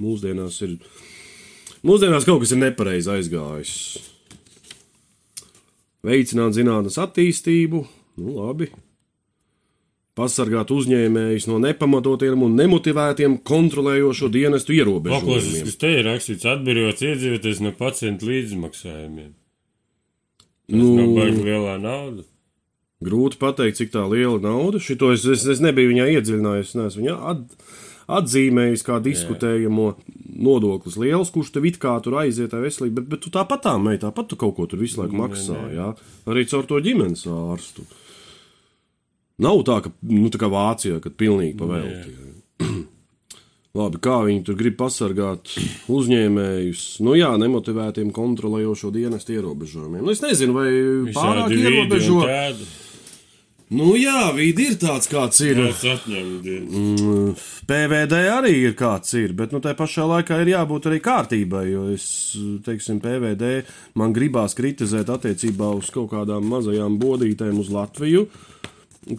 Mūsdienās 0.03 0.61
ir, 0.67 0.77
mūsdienās 1.87 2.27
kaut 2.29 2.45
kas 2.45 2.55
ir 2.55 2.63
nepareizi 2.63 3.13
aizgājis. 3.17 3.77
Veicināt 6.07 6.55
zinātnes 6.55 6.99
attīstību, 7.03 7.83
nu 8.23 8.37
labi. 8.39 8.71
Pasargāt 10.17 10.71
uzņēmējus 10.73 11.45
no 11.51 11.59
nepamatotiem 11.61 12.41
un 12.47 12.55
nemotivētiem 12.57 13.35
kontrolējošo 13.45 14.31
dienestu 14.33 14.73
ierobežojumiem. 14.79 15.67
kas 15.67 15.77
te 15.83 15.91
ir 15.99 16.07
rakstīts, 16.09 16.47
atbrīvots 16.49 17.05
iedzīvoties 17.05 17.61
no 17.67 17.75
pacientu 17.77 18.31
līdzmaksājumiem. 18.31 19.35
Tas 20.67 20.79
Nu, 20.79 20.95
nav 20.97 21.13
baigi 21.19 21.45
lielā 21.45 21.77
nauda. 21.83 22.25
Grūti 23.05 23.37
pateikt, 23.37 23.77
cik 23.77 23.93
tā 23.93 24.07
liela 24.09 24.41
nauda. 24.41 24.81
Šito 24.81 25.13
es, 25.13 25.27
es, 25.29 25.45
es 25.53 25.61
nebiju 25.61 25.93
viņā 25.93 26.07
iedziļinājies. 26.15 26.71
Es 26.73 26.79
neesmu 26.79 27.03
viņā 27.03 27.17
at, 27.35 27.45
atzīmējis 28.07 28.85
kā 28.87 28.99
diskutējamo 29.03 29.91
nodoklis 30.47 30.99
liels, 31.01 31.33
kurš 31.35 31.53
tev 31.55 31.67
it 31.69 31.79
kā 31.83 31.97
tur 32.05 32.19
aiziet 32.23 32.53
tā 32.53 32.61
veselība, 32.63 33.01
bet, 33.01 33.09
bet 33.15 33.25
tu 33.25 33.33
tāpat 33.35 33.65
tā 33.67 33.77
mei, 33.83 33.99
tāpat 34.01 34.31
tu 34.31 34.39
kaut 34.41 34.57
ko 34.59 34.67
tur 34.71 34.83
visu 34.83 35.01
laiku 35.01 35.19
maksā. 35.19 35.59
Jā? 35.75 35.93
Arī 36.31 36.47
caur 36.51 36.69
to 36.69 36.81
ģimenes 36.85 37.27
ārstu. 37.31 37.87
Nav 39.43 39.63
tā, 39.69 39.81
ka, 39.85 39.93
nu, 40.09 40.29
tā 40.33 40.41
kā 40.41 40.49
Vācijā, 40.53 41.01
kad 41.05 41.17
pilnīgi 41.21 41.57
pavēlti. 41.61 42.15
Labi, 43.77 44.01
kā 44.01 44.23
viņi 44.25 44.41
tur 44.47 44.57
grib 44.57 44.79
pasargāt 44.81 45.53
uzņēmējus, 45.93 46.85
nu 47.05 47.13
jā, 47.19 47.35
nemotivētiem 47.43 48.09
kontrolējošo 48.17 48.89
dienestu 48.95 49.35
ierobežojumiem. 49.37 50.01
Nu, 50.07 50.15
es 50.15 50.25
nezinu, 50.25 50.57
vai 50.57 50.71
pārāk 51.13 51.53
vidi 51.53 51.67
un 51.67 51.75
ierobežo. 51.75 52.23
tādi. 52.25 52.69
Nu 53.75 53.97
jā, 53.99 54.29
vidi 54.37 54.69
ir 54.71 54.77
tāds, 54.79 55.09
kāds 55.11 55.41
ir. 55.43 55.59
Mm, 55.59 57.33
PVD 57.67 58.19
arī 58.31 58.53
ir 58.63 58.77
kāds 58.79 59.11
ir, 59.19 59.33
bet 59.35 59.51
nu, 59.51 59.59
tā 59.63 59.73
pašā 59.75 60.05
laikā 60.07 60.39
ir 60.45 60.53
jābūt 60.53 60.87
arī 60.87 61.01
kārtībai. 61.03 61.65
Jo 61.73 61.87
es, 61.91 62.07
teiksim, 62.67 63.01
PVD 63.03 63.65
man 63.99 64.15
gribās 64.15 64.55
kritizēt 64.55 65.11
attiecībā 65.11 65.73
uz 65.75 65.91
kaut 65.95 66.13
kādām 66.13 66.47
mazajām 66.53 66.95
bodītēm 67.03 67.59
uz 67.59 67.73
Latviju. 67.75 68.29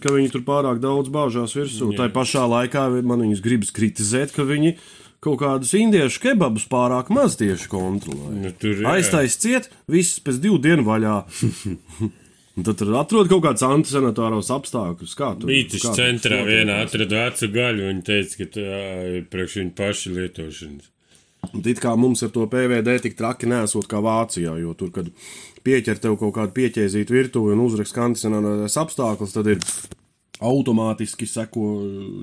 Ka 0.00 0.12
viņi 0.12 0.32
tur 0.32 0.44
pārāk 0.48 0.80
daudz 0.80 1.12
bāžās 1.12 1.52
virsū. 1.56 1.90
Tā 1.96 2.08
pašā 2.12 2.46
laikā 2.48 2.86
man 3.02 3.26
viņus 3.26 3.44
gribas 3.44 3.72
kritizēt, 3.76 4.32
ka 4.36 4.48
viņi 4.48 4.78
kaut 5.24 5.42
kādus 5.42 5.74
indiešu 5.76 6.22
kebabus 6.24 6.64
pārāk 6.72 7.12
maz 7.12 7.36
tieši 7.40 7.68
kontrolē. 7.68 8.32
Nu, 8.32 8.54
tur 8.56 8.72
ir, 8.72 8.80
jā. 8.84 8.96
Aiztais 8.96 9.36
ciet, 9.40 9.68
viss 9.90 10.22
pēc 10.24 10.40
divu 10.40 10.56
dienu 10.62 10.88
vaļā. 10.88 11.18
Un 12.58 12.64
tad 12.66 12.80
tur 12.80 12.90
atrod 12.98 13.28
kaut 13.30 13.44
kādus 13.44 13.62
antisanitāros 13.62 14.48
apstākļus. 14.50 15.14
Kā 15.14 15.30
tur 15.38 15.52
kā 15.52 15.66
tur 15.70 15.94
centrā 15.94 16.40
vienā 16.42 16.80
atrada 16.82 17.28
vecu 17.28 17.48
gaļu, 17.54 17.84
un 17.92 18.00
teica, 18.06 18.40
ka 18.40 18.46
tā 18.56 18.78
ir 19.12 19.28
priekš 19.30 19.60
viņu 19.60 19.74
pašu 19.78 20.14
lietošanas. 20.16 20.88
Un 21.52 21.62
It 21.70 21.78
kā 21.78 21.92
mums 21.94 22.24
ar 22.26 22.32
to 22.34 22.48
PVD 22.50 22.96
tik 23.04 23.14
traki 23.18 23.46
nesot 23.46 23.86
kā 23.86 24.02
Vācijā, 24.02 24.56
jo 24.58 24.74
tur, 24.74 24.90
kad 24.90 25.12
pieķer 25.62 26.02
tev 26.02 26.18
kaut 26.18 26.34
kādu 26.34 26.56
pieķēzītu 26.56 27.14
virtuvi 27.14 27.54
un 27.54 27.62
uzrakst 27.62 27.94
kandicionālais 27.94 28.74
apstākļus, 28.82 29.36
tad 29.36 29.52
ir 29.54 29.62
automātiski 30.44 31.26
seko 31.26 31.64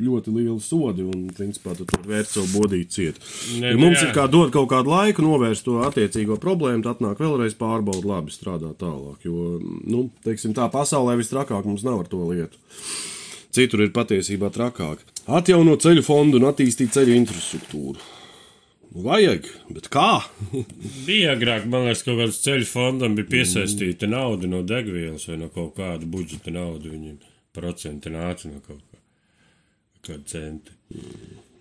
ļoti 0.03 0.34
lieli 0.36 0.60
sodi 0.63 1.03
un, 1.03 1.25
principā, 1.36 1.75
tu 1.75 1.88
tur 1.89 2.05
vērt 2.07 2.31
savu 2.31 2.48
bodīti 2.53 2.95
ciet. 2.98 3.19
Ne, 3.60 3.74
Ja 3.74 3.75
nu 3.75 3.88
mums 3.88 4.00
jā. 4.00 4.10
ir 4.10 4.15
kā 4.15 4.27
dod 4.31 4.53
kaut 4.55 4.69
kādu 4.72 4.93
laiku 4.93 5.25
novērst 5.25 5.65
to 5.67 5.81
attiecīgo 5.86 6.38
problēmu, 6.41 6.84
tad 6.86 6.98
atnāk 7.00 7.19
vēlreiz 7.19 7.57
pārbauda 7.60 8.07
labi 8.15 8.34
strādā 8.34 8.72
tālāk, 8.79 9.25
jo, 9.27 9.60
nu, 9.84 10.07
teiksim 10.25 10.55
tā, 10.55 10.69
pasaulē 10.72 11.17
vistrakāk 11.19 11.67
mums 11.67 11.84
nav 11.88 12.05
ar 12.05 12.12
to 12.12 12.24
lietu. 12.31 12.62
Citur 13.55 13.86
ir 13.86 13.93
patiesībā 13.95 14.50
trakāk. 14.51 15.03
Atjaunot 15.31 15.84
ceļu 15.84 16.03
fondu 16.05 16.41
un 16.41 16.50
attīstīt 16.51 16.91
ceļu 16.95 17.15
infrastruktūru. 17.22 18.12
Vajag, 18.95 19.48
bet 19.75 19.88
kā? 19.91 20.24
Bija 21.07 21.34
agrāk, 21.36 21.65
man 21.67 21.88
liekas, 21.89 22.03
kaut 22.07 22.19
kāds 22.22 22.39
ceļu 22.45 22.67
fondam 22.69 23.15
bija 23.17 23.27
piesaistīta 23.34 24.07
nauda 24.07 24.48
no 24.48 24.62
degvielas 24.63 25.27
vai 25.27 25.39
no 25.41 25.50
kaut 25.51 25.74
kāda 25.75 26.07
budžeta 26.07 26.53
nauda. 26.55 26.88
Viņiem 26.93 27.17
procenti 27.55 28.12
nāca 28.13 28.51
no 28.51 28.62
kaut 28.62 28.83
kā. 28.83 29.01
Kāda 30.05 30.29
centi. 30.29 30.75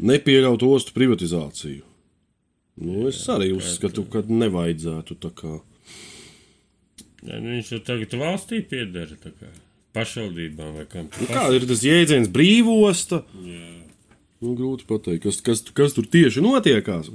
Nepieļaut 0.05 0.63
ostu 0.67 0.93
privatizāciju. 0.97 1.85
Nu, 2.85 3.05
es 3.09 3.23
arī 3.31 3.53
uzskatu, 3.55 4.03
ka 4.11 4.25
nevajadzētu 4.27 5.17
tā 5.23 5.31
kā. 5.39 5.55
Ja, 7.25 7.39
nu 7.39 7.55
viņš 7.55 7.71
jau 7.77 7.85
tagad 7.87 8.19
valstī 8.21 8.61
piedara. 8.67 9.17
tā 9.23 9.31
kā 9.33 9.49
Pašvaldībām 9.95 10.75
vai 10.75 10.85
kam. 10.91 11.07
Nu, 11.23 11.29
kā 11.31 11.47
ir 11.55 11.65
tas 11.71 11.85
jēdziens 11.87 12.31
brīvosta? 12.35 13.23
Jā. 13.47 13.71
Nu, 14.43 14.57
grūti 14.59 14.89
pateikt, 14.89 15.23
kas, 15.29 15.39
kas, 15.45 15.63
kas 15.73 15.95
tur 15.97 16.09
tieši 16.11 16.43
notiekās. 16.45 17.13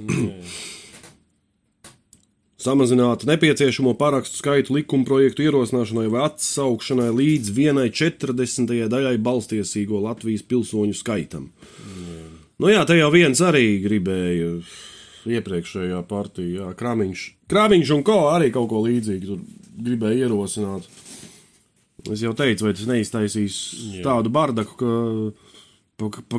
Samazināt 2.60 3.24
nepieciešamo 3.24 3.94
parakstu 3.96 4.36
skaitu 4.42 4.74
likuma 4.76 5.06
projektu 5.08 5.46
ierosināšanai 5.46 6.10
vai 6.12 6.26
atsaukšanai 6.26 7.08
līdz 7.16 7.52
vienai 7.56 7.86
četrdesmitajai 7.88 8.90
daļai 8.92 9.14
balstiesīgo 9.24 10.02
Latvijas 10.04 10.44
pilsoņu 10.44 10.98
skaitam. 10.98 11.48
Nu 12.60 12.68
jā, 12.68 12.82
te 12.84 12.98
jau 12.98 13.08
viens 13.14 13.40
arī 13.40 13.78
gribēja 13.80 14.50
iepriekšējā 15.38 16.02
partijā, 16.08 16.68
Kramiņš. 16.76 17.22
Kramiņš 17.48 17.94
un 17.96 18.04
ko 18.04 18.18
arī 18.34 18.50
kaut 18.52 18.68
ko 18.74 18.84
līdzīgu 18.84 19.38
gribēja 19.80 20.28
ierosināt. 20.28 20.84
Es 22.12 22.20
jau 22.24 22.34
teicu, 22.36 22.66
vai 22.66 22.74
tas 22.76 22.88
neiztaisīs 22.88 23.56
Jā. 23.96 24.04
tādu 24.04 24.32
bardaku, 24.32 24.76
ka 24.80 24.92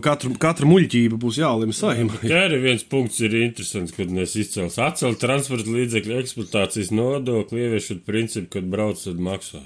katru, 0.01 0.31
katra 0.41 0.65
muļķība 0.69 1.19
būs 1.21 1.37
jālem 1.41 1.71
saimai. 1.75 2.17
Tā 2.23 2.39
arī 2.47 2.57
viens 2.63 2.83
punkts 2.87 3.21
ir 3.21 3.35
interesants, 3.43 3.93
kad 3.93 4.09
mēs 4.09 4.33
izcels 4.41 4.79
atcelt 4.81 5.21
transporta 5.21 5.69
līdzekļu 5.69 6.17
eksploatācijas 6.23 6.89
nodokli, 6.95 7.67
ieviešot 7.67 8.01
principu, 8.07 8.49
kad 8.57 8.69
brauc, 8.73 9.03
tad 9.05 9.21
maksā. 9.21 9.61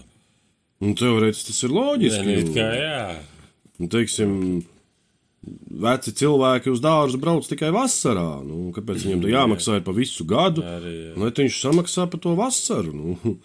Un 0.83 0.97
teorētiski 0.99 1.53
tas 1.53 1.63
ir 1.63 1.71
Nē, 1.71 1.79
loģiski. 1.79 2.25
nu, 2.27 2.39
it 2.43 2.51
kā 2.57 2.67
jā. 2.75 3.03
Nu, 3.79 3.87
teiksim, 3.91 4.33
veci 5.85 6.13
cilvēki 6.19 6.71
uz 6.73 6.81
dārza 6.83 7.19
brauc 7.21 7.47
tikai 7.47 7.71
vasarā. 7.75 8.41
Nu, 8.45 8.69
kāpēc 8.75 9.05
viņam 9.05 9.23
tur 9.23 9.33
jāmaksā 9.33 9.79
ir 9.79 9.85
pa 9.87 9.95
visu 9.95 10.25
gadu? 10.27 10.63
Arī, 10.65 10.95
jā. 11.09 11.13
Lai 11.21 11.31
viņš 11.39 11.59
samaksā 11.63 12.07
par 12.11 12.23
to 12.23 12.35
vasaru. 12.39 12.95
Nu. 12.95 13.37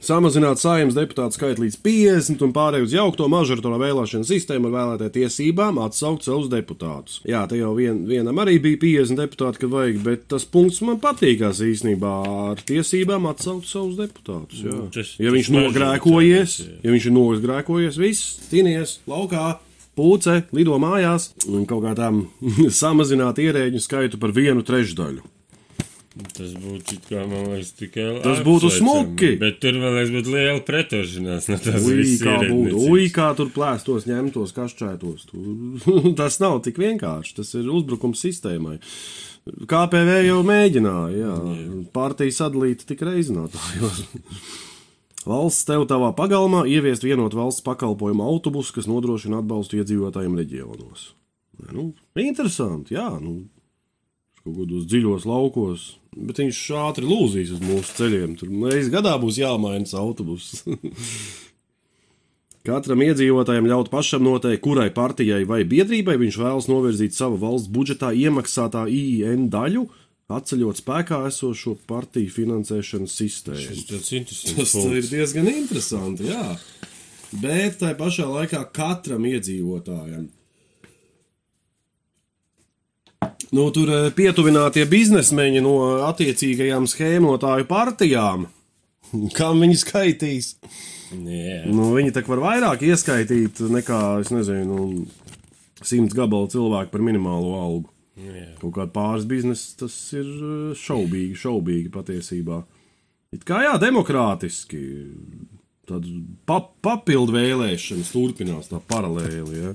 Samazināt 0.00 0.56
saimnes 0.62 0.94
deputātu 0.96 1.36
skaitu 1.36 1.60
līdz 1.60 1.74
50 1.84 2.40
un 2.46 2.52
pārēj 2.56 2.86
uz 2.86 2.92
jaukto 2.96 3.26
mažoritārā 3.28 3.76
vēlēšanu 3.82 4.24
sistēmu 4.24 4.70
ar 4.70 4.74
vēlētāju 4.78 5.12
tiesībām 5.18 5.76
atsaukt 5.84 6.24
savus 6.24 6.48
deputātus. 6.48 7.18
Jā, 7.28 7.42
te 7.50 7.58
jau 7.60 7.74
vien, 7.76 7.98
vienam 8.08 8.40
arī 8.40 8.54
bija 8.64 8.80
50 8.80 9.20
deputāti, 9.20 9.60
kad 9.60 9.74
vajag, 9.74 9.98
bet 10.06 10.24
tas 10.32 10.46
punkts 10.48 10.80
man 10.88 10.96
patīkās 11.02 11.60
īstenībā 11.66 12.12
ar 12.50 12.62
tiesībām 12.64 13.28
atsaukt 13.28 13.68
savus 13.68 13.98
deputātus. 14.00 14.62
Jā. 14.64 14.72
Nu, 14.72 14.88
tas- 14.94 15.16
Ja 15.20 15.34
viņš 15.36 15.50
nogrēkojies, 15.58 16.54
ja 16.82 16.90
viņš 16.94 17.06
ir 17.10 17.16
nogrēkojies, 17.18 17.98
viss, 18.00 18.38
tinies 18.50 18.98
laukā. 19.06 19.58
Pūce, 20.00 20.44
lido 20.56 20.78
mājās 20.80 21.32
un 21.50 21.66
kaut 21.68 21.82
kā 21.84 21.92
tām 21.98 22.22
samazināt 22.72 23.36
ierēģu 23.42 23.82
skaitu 23.84 24.20
par 24.22 24.32
vienu 24.32 24.62
trešdaļu. 24.64 25.20
Tas 26.10 26.54
būtu, 26.58 26.96
kā, 27.06 27.20
man 27.22 27.52
liekas, 27.52 27.68
tikai 27.78 28.04
Tas 28.24 28.40
būtu 28.42 28.66
smuki. 28.74 29.28
Bet 29.38 29.60
tur, 29.62 29.76
liekas, 29.78 30.10
būtu 30.10 30.32
liela 30.34 30.62
pretošanās 30.66 31.46
no 31.52 31.58
visas 31.84 32.24
kā 32.24 32.34
būtu, 32.48 32.80
ui, 32.90 33.04
kā 33.14 33.28
tur 33.38 33.52
plēstos, 33.54 34.08
ņemtos, 34.10 34.54
kašķētos. 34.56 35.28
Tas 36.18 36.40
nav 36.42 36.58
tik 36.66 36.80
vienkārši. 36.82 37.36
Tas 37.38 37.54
ir 37.54 37.70
uzbrukums 37.70 38.24
sistēmai. 38.26 38.80
KPV 39.70 40.16
jau 40.26 40.40
mēģināja, 40.46 41.14
jā. 41.22 41.36
Partija 41.94 42.40
sadalīta 42.40 42.90
tik 42.90 43.06
reizinātājos. 43.06 44.02
Valsts 45.30 45.66
tev 45.68 45.86
tavā 45.88 46.10
pagalmā 46.16 46.64
ieviest 46.66 47.06
vienotu 47.06 47.38
valsts 47.38 47.62
pakalpojumu 47.64 48.26
autobusu, 48.26 48.74
kas 48.80 48.90
nodrošina 48.90 49.44
atbalstu 49.44 49.78
iedzīvotājiem 49.78 50.36
reģionos. 50.42 51.10
Nu, 51.70 51.90
interesanti, 52.18 52.96
jā. 52.96 53.06
Nu, 53.22 53.44
kaut 54.44 54.56
kādos 54.56 54.88
dziļos 54.88 55.26
laukos, 55.28 55.86
bet 56.16 56.40
viņš 56.40 56.64
ātri 56.80 57.06
lūzīs 57.08 57.52
uz 57.56 57.62
mūsu 57.64 57.94
ceļiem. 57.98 58.34
Tur 58.40 58.52
reizes 58.70 58.90
gadā 58.92 59.14
būs 59.20 59.40
jāmaina 59.40 59.86
autobuss. 60.00 60.64
Katram 62.66 63.00
iedzīvotājam 63.00 63.68
ļaut 63.70 63.88
pašam 63.88 64.26
noteikt, 64.26 64.60
kurai 64.66 64.90
partijai 64.92 65.46
vai 65.48 65.62
biedrībai 65.64 66.18
viņš 66.20 66.36
vēlas 66.42 66.68
novirzīt 66.68 67.16
savu 67.16 67.38
valsts 67.40 67.70
budžetā 67.72 68.10
iemaksātā 68.12 68.84
IIN 68.92 69.46
daļu, 69.52 69.86
atceļot 70.30 70.82
spēkā 70.82 71.22
esošo 71.30 71.78
partiju 71.88 72.32
finansēšanas 72.34 73.16
sistēmu. 73.16 73.78
Tas 73.88 74.12
Tas 74.58 74.74
ir 74.76 75.08
diezgan 75.08 75.48
interesanti, 75.50 76.28
jā. 76.28 76.44
Bet 77.40 77.80
tai 77.80 77.94
pašā 77.96 78.28
laikā 78.28 78.60
katram 78.76 79.24
iedzīvotājam. 79.30 80.28
Nu, 83.50 83.66
tur 83.74 83.90
eh, 83.90 84.08
pietuvinātie 84.14 84.84
biznesmeņi 84.86 85.62
no 85.64 85.74
attiecīgajām 86.06 86.86
schēmotāju 86.90 87.66
partijām. 87.70 88.46
Kam 89.38 89.62
viņi 89.64 89.78
skaitīs? 89.80 90.54
Jā, 91.10 91.64
Nu, 91.66 91.88
viņi 91.96 92.12
tā 92.14 92.22
kā 92.22 92.30
var 92.36 92.44
vairāk 92.44 92.84
ieskaitīt 92.86 93.58
nekā, 93.66 93.98
es 94.22 94.30
nezinu, 94.30 94.76
nu, 94.78 95.32
simts 95.82 96.14
gabalu 96.14 96.46
cilvēku 96.52 96.92
par 96.94 97.02
minimālo 97.02 97.56
algu. 97.58 97.90
jā. 98.20 98.46
Kaut 98.60 98.76
kāda 98.76 98.94
pāris 98.94 99.26
biznesa 99.26 99.82
tas 99.82 99.96
ir 100.14 100.28
eh, 100.28 100.70
šaubīgi, 100.78 101.34
šaubīgi 101.42 101.90
patiesībā. 101.90 102.62
It 103.34 103.42
kā 103.46 103.64
jā, 103.66 103.74
demokrātiski. 103.82 104.80
Tad 105.90 106.06
pa, 106.46 106.60
papildu 106.86 107.34
vēlēšanas 107.34 108.14
turpinās 108.14 108.70
tā 108.70 108.78
paralēli. 108.86 109.64
Ja. 109.64 109.74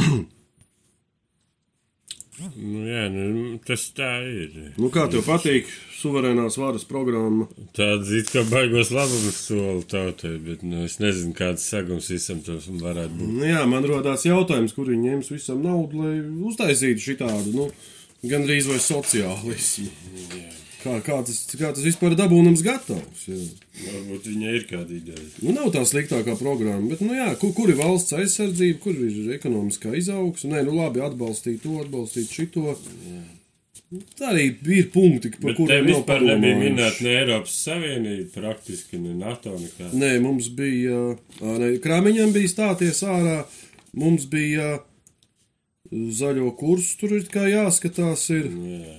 Jā, 2.42 3.06
nu, 3.12 3.56
tas 3.66 3.84
tā 3.96 4.10
ir. 4.26 4.54
Nu, 4.80 4.90
kā 4.92 5.06
tev 5.10 5.24
patīk 5.26 5.68
suverēnās 5.98 6.58
varas 6.58 6.84
programma? 6.88 7.46
Tāds 7.76 8.10
it 8.16 8.32
kā 8.32 8.42
baigos 8.48 8.90
labumus 8.94 9.38
soli 9.46 9.86
tautai, 9.90 10.34
bet 10.42 10.64
nu, 10.66 10.84
es 10.88 10.98
nezinu, 11.02 11.34
kāds 11.38 11.66
sagums 11.70 12.10
visam 12.12 12.42
tam 12.46 12.60
varētu 12.82 13.18
būt. 13.18 13.34
Nu, 13.38 13.46
jā, 13.46 13.62
man 13.70 13.86
rodās 13.88 14.26
jautājums, 14.26 14.74
kur 14.76 14.90
viņi 14.90 15.12
ņems 15.12 15.32
visam 15.34 15.62
naudu, 15.64 16.02
lai 16.02 16.14
uztaisītu 16.50 17.06
šitādu, 17.06 17.54
nu, 17.56 17.68
gandrīz 18.26 18.70
vai 18.70 18.80
sociālismu. 18.82 19.90
Kā, 20.82 20.96
kā, 21.04 21.18
tas, 21.22 21.36
kā 21.54 21.68
tas 21.70 21.84
vispār 21.84 22.16
dabūnams 22.18 22.62
gatavs? 22.66 23.26
Jā. 23.28 23.38
Varbūt 23.84 24.24
viņai 24.32 24.54
ir 24.58 24.64
kāda 24.66 24.96
ideja. 24.96 25.26
Nu, 25.44 25.52
nav 25.54 25.70
tā 25.74 25.84
sliktākā 25.86 26.34
programma, 26.40 26.88
bet, 26.90 27.04
nu, 27.06 27.14
jā, 27.14 27.28
kur, 27.38 27.52
kur 27.54 27.70
ir 27.70 27.78
valsts 27.78 28.16
aizsardzība, 28.18 28.80
kur 28.82 28.98
ir 28.98 29.30
ekonomiskā 29.36 29.94
izaugsme. 29.98 30.56
Nē, 30.56 30.64
nu, 30.66 30.74
labi, 30.80 31.04
atbalstīt 31.06 31.62
to, 31.62 31.76
atbalstīt 31.84 32.34
šito. 32.34 32.74
Tā 34.18 34.30
arī 34.32 34.48
ir 34.72 34.88
punkti, 34.92 35.30
par 35.36 35.54
kuriem 35.54 35.84
nav 35.84 35.90
vispār 35.90 36.24
nebija 36.24 36.58
minēta 36.58 37.04
ne 37.04 37.12
Eiropas 37.20 37.58
Savienība, 37.66 38.30
praktiski 38.34 38.98
ne 38.98 39.12
NATO 39.20 39.52
nekā. 39.52 39.92
Nē, 39.92 40.14
mums 40.24 40.48
bija, 40.56 41.02
ne, 41.44 41.74
krāmiņam 41.84 42.32
bija 42.34 42.50
stāties 42.50 43.04
ārā, 43.04 43.42
mums 43.92 44.26
bija 44.32 44.80
zaļo 45.92 46.54
kursu, 46.56 46.96
tur 47.02 47.18
ir 47.20 47.28
kā 47.30 47.44
jāskatās, 47.52 48.26
ir 48.32 48.48
Jā. 48.48 48.98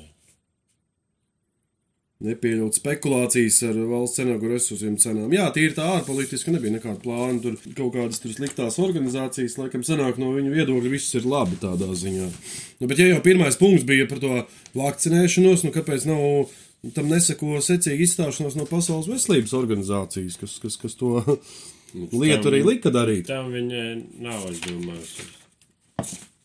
Nepieļaut 2.23 2.77
spekulācijas 2.77 3.59
ar 3.67 3.77
valsts 3.89 4.21
energo 4.23 4.49
resursiem 4.51 4.95
cenām. 5.01 5.31
Jā, 5.35 5.49
tīri 5.55 5.75
tā 5.75 5.89
ārpolitiski 5.97 6.53
nebija 6.55 6.77
nekāda 6.77 7.01
plāna, 7.03 7.39
tur 7.43 7.57
kaut 7.75 7.93
kādas 7.97 8.23
tur 8.23 8.31
sliktās 8.35 8.79
organizācijas, 8.81 9.57
laikam 9.59 9.83
sanāk 9.83 10.19
no 10.21 10.31
viņu 10.35 10.53
viedokļa, 10.55 10.91
viss 10.93 11.17
ir 11.19 11.27
labi 11.27 11.59
tādā 11.61 11.89
ziņā. 11.99 12.29
Nu, 12.79 12.89
bet 12.91 13.01
ja 13.03 13.09
jau 13.11 13.19
pirmais 13.25 13.59
punkts 13.59 13.87
bija 13.87 14.07
par 14.09 14.23
to 14.23 14.43
vakcinēšanos, 14.79 15.65
nu 15.67 15.73
kāpēc 15.75 16.07
nav 16.09 16.23
tam 16.95 17.11
neseko 17.11 17.59
secīgi 17.63 18.07
izstāšanos 18.07 18.57
no 18.59 18.67
Pasaules 18.67 19.07
veselības 19.11 19.55
organizācijas, 19.59 20.39
kas, 20.39 20.57
kas, 20.63 20.79
kas 20.79 20.99
to 20.99 21.23
lietu 21.93 22.51
arī 22.51 22.63
lika 22.73 22.91
darīt? 22.91 23.27
Tam 23.31 23.51
viņai 23.53 23.87
nav, 24.23 24.47
es 24.51 24.63
domāju. 24.63 25.31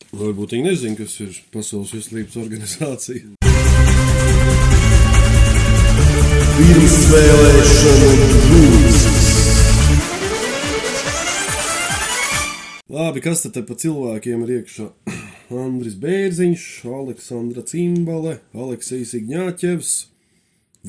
Varbūt 0.08 0.54
viņi 0.56 0.70
nezina, 0.70 0.98
kas 0.98 1.18
ir 1.24 1.38
Pasaules 1.54 1.94
veselības 1.98 2.38
organizācija. 2.40 3.47
Pirmsvēlēšanu 6.58 8.06
brūces. 8.48 9.04
Labi, 12.90 13.22
kas 13.22 13.44
tad 13.44 13.54
te 13.54 13.62
pa 13.68 13.76
cilvēkiem 13.78 14.42
ir 14.42 14.50
iekšā? 14.56 14.88
Andris 15.64 15.94
Bērziņš, 16.02 16.64
Aleksandra 16.98 17.62
Cimbale, 17.70 18.34
Aleksejs 18.58 19.14
Igņāķevs, 19.20 19.92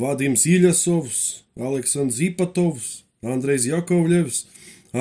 Vadims 0.02 0.48
Iļasovs, 0.50 1.22
Aleksandrs 1.70 2.18
Ipatovs, 2.32 2.90
Andrejs 3.22 3.70
Jakovļevs, 3.70 4.42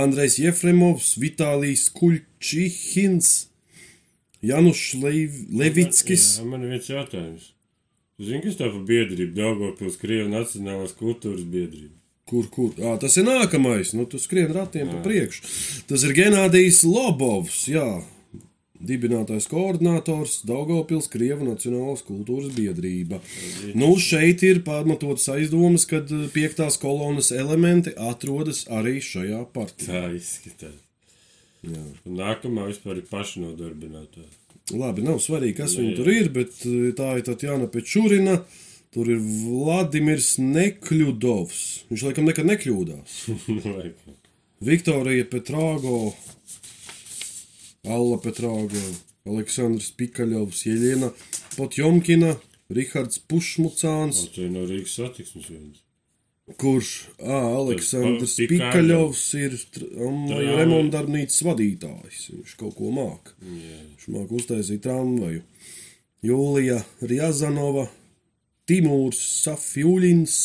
Andrejs 0.05 0.37
Jefremovs, 0.45 1.15
Vitālijs 1.23 1.87
Kuļčihins, 1.97 3.33
Januš 4.45 4.85
Leiv- 5.01 5.47
Levickis. 5.65 6.35
Jā, 6.43 6.45
man 6.53 6.69
ir 6.69 6.77
viens 6.77 6.93
jautājums. 6.93 7.55
Zini, 8.19 8.43
kas 8.43 8.59
tā 8.59 8.67
par 8.67 8.83
biedrību? 8.83 9.31
Daugavpils 9.37 9.97
Krievu 10.01 10.27
Nacionālās 10.33 10.95
kultūras 10.99 11.45
biedrība. 11.47 11.95
Kur, 12.29 12.49
kur? 12.53 12.73
À, 12.83 12.97
tas 13.01 13.15
ir 13.17 13.25
nākamais. 13.25 13.95
Nu, 13.97 14.05
tu 14.11 14.19
skrien 14.21 14.51
ratiem 14.53 14.91
pa 14.91 14.99
priekšu. 15.05 15.45
Tas 15.89 16.03
ir 16.05 16.17
Genādijs 16.17 16.83
Lobovs, 16.85 17.63
jā. 17.71 17.87
Dibinātājs 18.79 19.49
koordinators 19.51 20.41
Daugavpils 20.47 21.09
Krievu 21.11 21.47
Nacionālās 21.47 22.05
kultūras 22.07 22.53
biedrība. 22.55 23.19
Nu, 23.79 23.95
šeit 24.03 24.45
ir 24.47 24.61
pamatotas 24.67 25.27
aizdomas, 25.35 25.87
ka 25.89 26.03
piektās 26.35 26.79
kolonas 26.83 27.33
elementi 27.35 27.95
atrodas 28.11 28.65
arī 28.67 28.99
šajā 29.03 29.45
partijā. 29.55 29.95
Tā 29.95 30.13
izskatās. 30.19 30.77
Jā. 31.67 31.87
Un 32.07 32.21
Nākamā 32.21 32.69
vispār 32.69 33.01
ir 33.01 33.09
pašnodarbinātā. 33.11 34.27
Labi, 34.77 35.05
nav 35.07 35.21
svarīgi, 35.25 35.57
kas 35.63 35.77
viņi 35.79 35.95
tur 35.97 36.11
ir, 36.13 36.31
bet 36.35 36.61
eh, 36.69 36.91
tā 36.97 37.15
ir 37.19 37.25
Tatjana 37.27 37.69
Pečurina. 37.73 38.41
Tur 38.89 39.09
ir 39.13 39.19
Vladimirs 39.21 40.39
Nekļudovs. 40.41 41.59
Viņš 41.91 42.05
laikam 42.07 42.29
nekad 42.29 42.49
nekļūdās. 42.49 43.17
Viktorija 44.69 45.27
Petrāgo, 45.29 45.99
Alla 47.85 48.17
Petrāgo, 48.25 48.81
Aleksandrs 49.29 49.93
Pikaļovs, 50.01 50.65
Jeļena 50.67 51.13
Potjomkina, 51.59 52.33
Rihards 52.73 53.21
Pušmucāns, 53.29 54.25
O, 54.25 54.33
tu 54.33 54.49
ir 54.49 54.51
no 54.57 54.65
Rīgas 54.69 54.97
satiksmes 54.99 55.53
viens. 55.53 55.85
Kurš, 56.57 56.93
ā, 57.21 57.39
Aleksandrs 57.59 58.39
Pikaļovs. 58.49 59.25
Ir 59.39 59.57
remontdarbnīcas 60.59 61.43
vadītājs. 61.45 62.29
Viņš 62.33 62.57
kaut 62.61 62.77
ko 62.79 62.93
māk. 62.95 63.35
Viņš 63.45 64.09
māk 64.15 64.33
uztaisīt 64.41 64.83
tramvaju. 64.87 65.43
Jūlija 66.25 66.81
Rjazanova, 67.05 67.87
Timūrs 68.67 69.21
Safjuļins, 69.45 70.39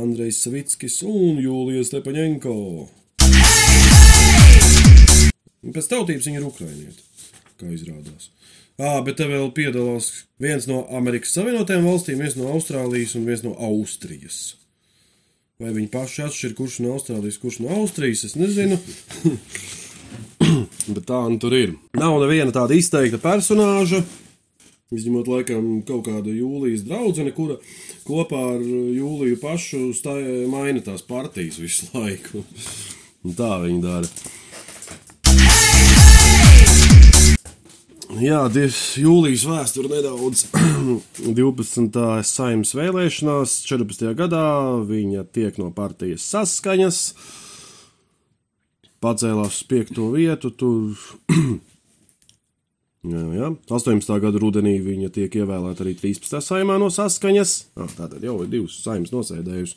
Andrejs 0.00 0.40
Savickis 0.46 1.02
un 1.04 1.36
Jūlijas 1.42 1.92
Stepaņenko. 1.92 2.54
Pēc 5.74 5.86
tautības 5.90 6.26
viņi 6.28 6.40
ir 6.40 6.48
ukrainieti, 6.48 7.04
kā 7.60 7.68
izrādās. 7.72 8.30
À, 8.74 8.98
bet 9.06 9.20
te 9.20 9.28
vēl 9.30 9.52
piedalās 9.54 10.10
viens 10.42 10.66
no 10.66 10.82
Amerikas 10.96 11.36
Savienotajām 11.36 11.86
valstīm, 11.86 12.18
viens 12.24 12.34
no 12.40 12.50
Austrālijas 12.56 13.14
un 13.18 13.28
viens 13.28 13.44
no 13.44 13.54
Austrijas. 13.68 14.56
Vai 15.62 15.70
viņi 15.70 15.86
paši 15.92 16.24
atšķir, 16.24 16.52
kurš 16.58 16.80
no 16.82 16.96
Austrālijas, 16.96 17.38
kurš 17.38 17.60
no 17.62 17.70
Austrijas, 17.76 18.24
es 18.26 18.34
nezinu. 18.34 18.74
bet 20.94 21.04
tā 21.06 21.20
nu 21.30 21.38
tur 21.38 21.54
ir. 21.54 21.76
Nav 21.94 22.18
neviena 22.24 22.50
tāda 22.54 22.74
izteikta 22.74 23.20
personāža. 23.22 24.02
Izņemot, 24.94 25.30
laikam, 25.30 25.68
kaut 25.86 26.08
kādu 26.08 26.34
jūlijas 26.34 26.82
draugu, 26.86 27.30
kura 27.34 27.56
kopā 28.06 28.42
ar 28.56 28.64
jūliju 28.66 29.38
pašu 29.42 29.84
stāja, 29.96 30.42
maina 30.50 30.82
tās 30.84 31.06
partijas 31.06 31.60
visu 31.62 31.86
laiku. 31.94 32.42
Un 33.24 33.38
tā 33.38 33.54
viņi 33.62 33.80
dara. 33.82 34.10
Jā, 38.22 38.44
diez, 38.52 38.76
jūlijas 39.00 39.42
vēsture 39.48 39.88
nedaudz 39.90 40.44
12. 41.38 41.88
saimnes 42.22 42.70
vēlēšanās 42.76 43.54
14. 43.66 44.12
gadā. 44.14 44.44
Viņa 44.86 45.24
tiek 45.34 45.56
no 45.58 45.72
partijas 45.74 46.26
saskaņas, 46.30 46.98
pacēlās 49.02 49.58
uz 49.58 49.66
piekto 49.70 50.12
vietu. 50.14 50.52
Tur 50.54 50.94
jā, 53.14 53.24
jā. 53.34 53.50
18. 53.66 54.14
gada 54.22 54.42
rudenī 54.42 54.76
viņa 54.84 55.10
tiek 55.16 55.40
ievēlēta 55.42 55.82
arī 55.82 55.96
13. 55.98 56.38
saimā 56.44 56.78
no 56.82 56.92
saskaņas. 56.94 57.56
Ah, 57.74 57.90
tātad 57.98 58.22
jau 58.22 58.36
ir 58.44 58.52
divas 58.52 58.78
saimas 58.84 59.10
nosēdējusi. 59.16 59.74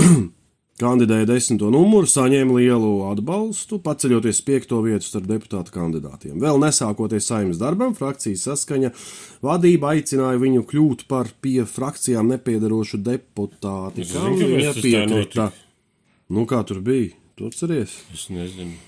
Kandidēja 0.80 1.26
desmito 1.28 1.68
numuru, 1.72 2.08
saņēma 2.08 2.54
lielu 2.56 2.90
atbalstu, 3.10 3.76
paceļoties 3.84 4.38
piekto 4.46 4.78
vietu 4.84 5.04
starp 5.04 5.26
deputātu 5.28 5.74
kandidātiem. 5.74 6.38
Vēl 6.40 6.60
nesākoties 6.62 7.26
saimnes 7.28 7.60
darbam, 7.60 7.92
frakcijas 7.98 8.46
saskaņa 8.48 8.92
vadība 9.44 9.90
aicināja 9.92 10.40
viņu 10.40 10.64
kļūt 10.70 11.04
par 11.10 11.28
pie 11.44 11.66
frakcijām 11.68 12.30
nepiedarošu 12.32 13.02
deputāti. 13.04 14.06
Kāpēc 14.08 14.46
viņa 14.54 14.72
piekrita? 14.78 15.50
Nu, 16.32 16.46
kā 16.48 16.62
tur 16.64 16.80
bija? 16.86 17.12
Tu 17.36 17.50
atceries? 17.50 17.98
Es 18.14 18.30
nezinu. 18.32 18.78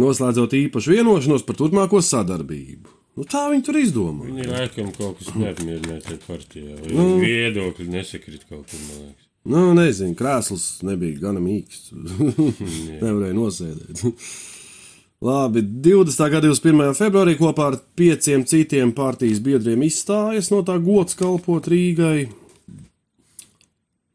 Noslēdzot 0.00 0.54
īpašu 0.56 0.94
vienošanos 0.94 1.44
par 1.44 1.58
turpmāko 1.60 2.00
sadarbību. 2.00 2.96
Nu, 3.20 3.26
tā 3.28 3.42
viņi 3.52 3.66
tur 3.66 3.76
izdomāja. 3.76 4.30
Viņi 4.32 4.48
laikam 4.48 4.88
kaut 4.96 5.20
kas 5.20 5.34
neapmierināja 5.36 6.06
tajā 6.06 6.22
partijā. 6.24 6.78
Nu. 6.88 7.18
viedokļi 7.20 7.90
nesakrīt 7.98 8.48
kaut 8.48 8.64
kur, 8.72 8.80
man 8.86 9.02
liekas. 9.10 9.28
Nu, 9.42 9.72
nezinu, 9.74 10.14
krēsls 10.14 10.84
nebija 10.86 11.18
gana 11.24 11.42
mīksts. 11.42 11.90
Nevarēja 13.02 13.34
nosēdēt. 13.34 14.04
Labi, 15.22 15.62
20. 15.62 16.22
gada 16.34 16.48
21. 16.50 16.94
februārī 16.98 17.34
kopā 17.38 17.68
ar 17.72 17.78
pieciem 17.98 18.42
citiem 18.46 18.90
partijas 18.94 19.42
biedriem 19.42 19.84
izstājas 19.86 20.50
no 20.50 20.62
tā 20.66 20.78
gods 20.82 21.18
kalpot 21.18 21.66
Rīgai. 21.70 22.28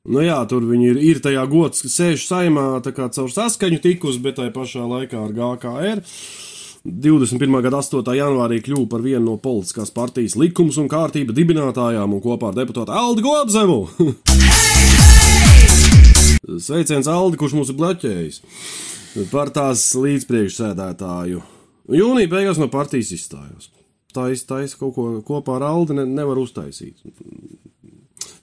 Nu 0.08 0.24
jā, 0.24 0.40
tur 0.48 0.64
viņi 0.68 0.90
ir, 0.94 1.00
ir 1.04 1.22
tajā 1.24 1.44
gods, 1.52 1.84
sēž 1.92 2.24
saimā 2.28 2.66
tā 2.84 2.94
kā 2.96 3.10
caur 3.12 3.32
saskaņu 3.32 3.80
tikus, 3.84 4.20
bet 4.24 4.40
tajā 4.40 4.54
pašā 4.56 4.84
laikā 4.88 5.24
ar 5.26 5.36
GKR. 5.36 6.04
21. 6.88 7.60
gada 7.66 7.82
8. 7.84 8.16
janvārī 8.16 8.62
kļuva 8.64 8.88
par 8.92 9.04
vienu 9.04 9.26
no 9.26 9.36
politiskās 9.44 9.92
partijas 9.92 10.38
likums 10.40 10.80
un 10.80 10.88
kārtība 10.92 11.36
dibinātājām 11.36 12.16
un 12.16 12.24
kopā 12.24 12.54
ar 12.54 12.60
deputātu 12.62 12.96
Aldi 12.96 13.28
Gobzemu. 13.28 13.82
Sveiciens 16.48 17.10
Aldi, 17.12 17.40
kurš 17.40 17.58
mūs 17.58 17.74
ir 17.74 17.80
bloķējis 17.80 18.42
par 19.32 19.52
tās 19.54 19.90
līdzpriekšsēdētāju. 19.98 21.42
Jūnija 21.98 22.32
beigās 22.32 22.60
no 22.62 22.68
partijas 22.72 23.14
izstājās. 23.16 23.72
Tā 24.16 24.30
iztaisa 24.34 24.78
kaut 24.80 24.96
ko 24.96 25.08
kopā 25.26 25.58
ar 25.60 25.68
Aldi 25.72 25.98
ne, 25.98 26.06
nevar 26.10 26.40
uztaisīt. 26.42 27.00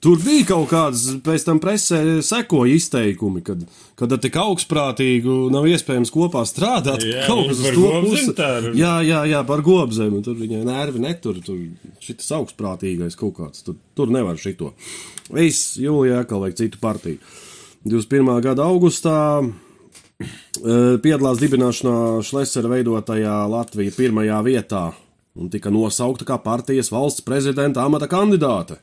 Tur 0.05 0.19
bija 0.21 0.43
kaut 0.51 0.67
kādas, 0.69 1.07
pēc 1.25 1.43
tam 1.47 1.59
presē 1.61 1.99
sekoja 2.25 2.75
izteikumi, 2.77 3.41
kad, 3.45 3.63
kad 3.97 4.11
ar 4.13 4.19
tik 4.21 4.35
augstprātīgu 4.37 5.47
nav 5.53 5.65
iespējams 5.65 6.13
kopā 6.13 6.43
strādāt. 6.45 7.01
Jā, 7.01 7.23
kaut 7.25 7.49
kas 7.49 7.63
uz 7.63 8.27
to 8.37 8.51
ir. 8.67 8.69
Jā, 8.77 8.99
jā, 9.01 9.23
jā, 9.31 9.41
par 9.49 9.65
gobzemi. 9.65 10.21
Tur 10.25 10.37
viņai 10.37 10.61
nervi 10.67 11.01
netur. 11.01 11.39
Tur 11.45 11.57
šis 12.05 12.29
augstprātīgais 12.37 13.17
kaut 13.17 13.33
kāds. 13.39 13.65
Tur, 13.65 13.79
tur 13.97 14.13
nevar 14.13 14.37
šito. 14.37 14.75
Viss 15.33 15.73
jūlijā 15.81 16.21
atkal 16.21 16.45
vajag 16.45 16.61
citu 16.61 16.83
partiju. 16.83 17.17
21. 17.85 18.41
gada 18.41 18.65
augustā 18.65 19.17
eh, 19.45 20.95
piedalās 21.03 21.37
dibināšanā 21.37 22.23
Šlesera 22.25 22.71
veidotajā 22.71 23.35
Latvija 23.51 23.93
pirmajā 23.93 24.39
vietā 24.47 24.85
un 25.37 25.51
tika 25.53 25.69
nosaukta 25.69 26.25
kā 26.25 26.39
partijas 26.41 26.89
valsts 26.89 27.21
prezidenta 27.21 27.83
amata 27.85 28.07
kandidāte. 28.09 28.79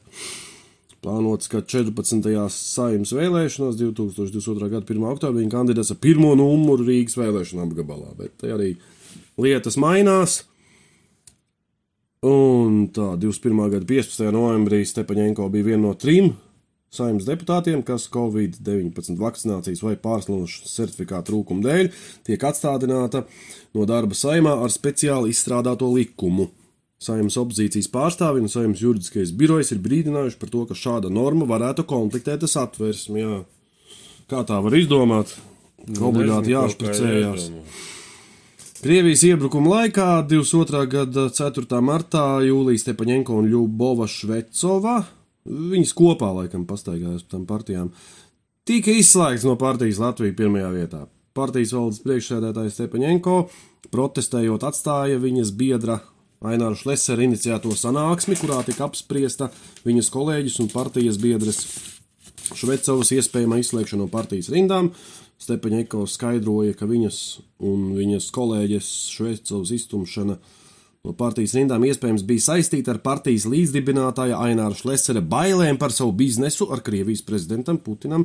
Plānots, 1.02 1.50
ka 1.50 1.64
14. 1.66 2.28
saimnes 2.54 3.10
vēlēšanās 3.16 3.80
2022. 3.80 4.70
gada 4.70 4.86
1. 4.86 5.08
oktobrī 5.16 5.42
viņa 5.42 5.54
kandidēs 5.56 5.90
ar 5.90 5.98
pirmo 5.98 6.36
numuru 6.38 6.86
Rīgas 6.86 7.18
vēlēšanu 7.18 7.66
apgabalā, 7.66 8.14
bet 8.20 8.36
te 8.38 8.54
arī 8.54 8.70
lietas 9.34 9.80
mainās. 9.82 10.44
Un 12.22 12.86
tā 12.94 13.16
21. 13.18 13.66
gada 13.74 13.92
15. 13.96 14.30
novembrī 14.30 14.84
Stepaņenko 14.86 15.50
bija 15.50 15.72
viena 15.72 15.88
no 15.88 15.96
trim 15.98 16.36
saimnes 16.92 17.26
deputātiem, 17.28 17.82
kas 17.86 18.08
Covid-19 18.12 19.16
vakcinācijas 19.20 19.82
vai 19.84 19.94
pārslimošanas 20.00 20.74
certifikāta 20.76 21.30
trūkuma 21.30 21.64
dēļ 21.64 21.92
tiek 22.28 22.48
atstādināta 22.48 23.24
no 23.76 23.86
darba 23.88 24.16
saimā 24.18 24.58
ar 24.64 24.72
speciāli 24.72 25.32
izstrādāto 25.32 25.88
likumu. 25.94 26.50
Saimnes 27.02 27.38
opozīcijas 27.40 27.88
pārstāvi 27.90 28.44
un 28.44 28.52
saimnes 28.52 28.82
juridiskais 28.84 29.32
birojs 29.34 29.72
ir 29.74 29.80
brīdinājuši 29.82 30.38
par 30.38 30.52
to, 30.52 30.66
ka 30.68 30.76
šāda 30.78 31.10
norma 31.10 31.48
varētu 31.50 31.86
konfliktēt 31.88 32.44
ar 32.46 32.52
satversmi. 32.52 33.24
Jā. 33.24 33.40
Kā 34.30 34.44
tā 34.46 34.60
var 34.62 34.76
izdomāt? 34.78 35.32
Ka 35.82 36.04
obligāti 36.06 36.54
jāšpricējās. 36.54 37.48
Krievijas 38.82 39.24
iebrukuma 39.26 39.76
laikā 39.76 40.06
22. 40.30 40.84
gada 40.90 41.26
4. 41.30 41.80
martā 41.82 42.22
Jūlijas 42.46 42.82
Stepaņenko 42.86 43.36
un 43.38 43.50
Ļubova 43.50 44.08
Švecova, 44.10 44.96
viņas 45.48 45.94
kopā 45.98 46.30
laikam 46.36 46.66
pastaigājās 46.68 47.26
pa 47.26 47.36
tām 47.36 47.46
partijām, 47.48 47.90
tika 48.68 48.94
izslēgts 48.94 49.46
no 49.48 49.56
partijas 49.60 50.00
Latvijas 50.02 50.38
pirmajā 50.38 50.70
vietā. 50.74 51.04
Partijas 51.32 51.72
valdes 51.72 52.02
priekšsēdētājs 52.04 52.76
Stepaņenko 52.76 53.36
protestējot 53.92 54.66
atstāja 54.68 55.20
viņas 55.20 55.54
biedra 55.56 56.02
Aināra 56.42 56.74
Šlesera 56.74 57.22
iniciēto 57.22 57.70
sanāksmi, 57.78 58.34
kurā 58.40 58.58
tika 58.66 58.88
apspriesta 58.88 59.48
viņas 59.86 60.10
kolēģis 60.10 60.58
un 60.64 60.70
partijas 60.72 61.20
biedres 61.22 61.60
Švecovas 62.52 63.12
iespējama 63.14 63.60
izslēgšana 63.62 64.02
no 64.02 64.08
partijas 64.10 64.50
rindām. 64.52 64.90
Stepaņeko 65.42 66.04
skaidroja, 66.10 66.74
ka 66.78 66.86
viņas 66.90 67.20
un 67.66 67.92
viņas 67.96 68.28
kolēģes 68.34 68.90
Švecovas 69.14 69.72
iztumšana 69.74 70.36
no 71.02 71.10
partijas 71.18 71.56
rindām 71.56 71.82
iespējams 71.82 72.22
bija 72.22 72.42
saistīta 72.44 72.92
ar 72.92 73.00
partijas 73.02 73.42
līdzdibinātāja 73.50 74.36
Aināra 74.38 74.76
Šlesera 74.78 75.18
bailēm 75.32 75.74
par 75.74 75.90
savu 75.90 76.12
biznesu 76.14 76.68
ar 76.70 76.78
Krievijas 76.86 77.24
prezidentam 77.26 77.80
Putinam 77.82 78.22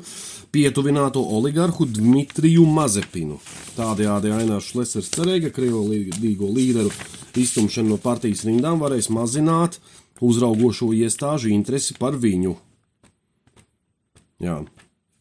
pietuvināto 0.54 1.24
oligarhu 1.40 1.88
Dmitriju 1.90 2.68
Mazepinu. 2.70 3.40
Tādējādi 3.80 4.30
Ainārs 4.36 4.68
Šlesers 4.70 5.10
cerēja, 5.16 5.48
ka 5.48 5.56
krievlīgo 5.56 6.52
līderu 6.54 6.94
iztumšana 7.42 7.96
no 7.96 7.98
partijas 8.04 8.46
rindām 8.46 8.78
varēs 8.84 9.10
mazināt 9.10 9.80
uzraugošo 10.22 10.92
iestāžu 11.00 11.50
interesi 11.56 11.98
par 11.98 12.14
viņu. 12.14 12.54
Jā. 14.46 14.60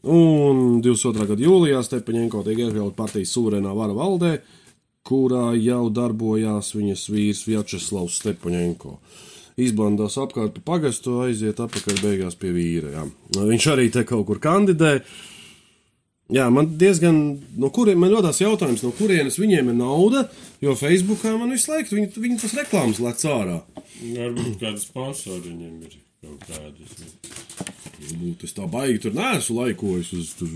Un 0.05 0.83
22. 0.85 1.31
gada 1.33 1.49
jūlijā 1.49 1.81
Stepaņenko 1.88 2.45
tiek 2.45 2.66
iekļauts 2.66 3.01
partijas 3.01 3.33
suverēnā 3.33 3.73
vara 3.81 3.97
valdē, 3.97 4.37
kurā 5.07 5.53
jau 5.59 5.87
darbojās 5.95 6.73
viņas 6.77 7.07
vīrs 7.12 7.45
Vjačeslavs 7.47 8.19
Stepaņenko. 8.21 8.97
Izblandās 9.57 10.19
apkārt 10.21 10.59
pa 10.59 10.75
pagastu, 10.75 11.21
aiziet 11.25 11.62
atpakaļ 11.64 12.03
beigās 12.03 12.37
pie 12.37 12.51
vīra. 12.53 12.92
Jā. 12.92 13.07
Viņš 13.38 13.69
arī 13.73 13.88
te 13.95 14.05
kaut 14.09 14.27
kur 14.29 14.42
kandidē. 14.42 14.99
Jā, 16.35 16.49
man 16.51 16.73
diezgan, 16.75 17.21
no 17.55 17.71
kuriem 17.71 18.01
man 18.03 18.11
rodās 18.11 18.40
jautājums, 18.42 18.83
no 18.83 18.90
kurienes 18.99 19.38
viņiem 19.38 19.71
ir 19.71 19.77
nauda, 19.79 20.25
jo 20.61 20.75
Facebookā 20.77 21.37
man 21.38 21.55
visu 21.55 21.71
laiku 21.71 21.95
viņi, 21.95 22.11
viņi 22.19 22.38
tas 22.42 22.57
reklāmas 22.59 22.99
lec 23.05 23.23
ārā. 23.31 23.61
Varbūt 24.03 24.59
kāda 24.59 24.83
sponsori 24.83 25.53
viņiem 25.53 25.77
ir 25.87 25.95
kaut 26.27 26.49
kādas. 26.51 26.99
Varbūt 28.01 28.42
es 28.49 28.57
tā 28.59 28.66
baigi 28.69 29.05
tur 29.07 29.14
neesmu 29.16 29.61
laikojis 29.62 30.12
uz 30.19 30.35
tur. 30.40 30.51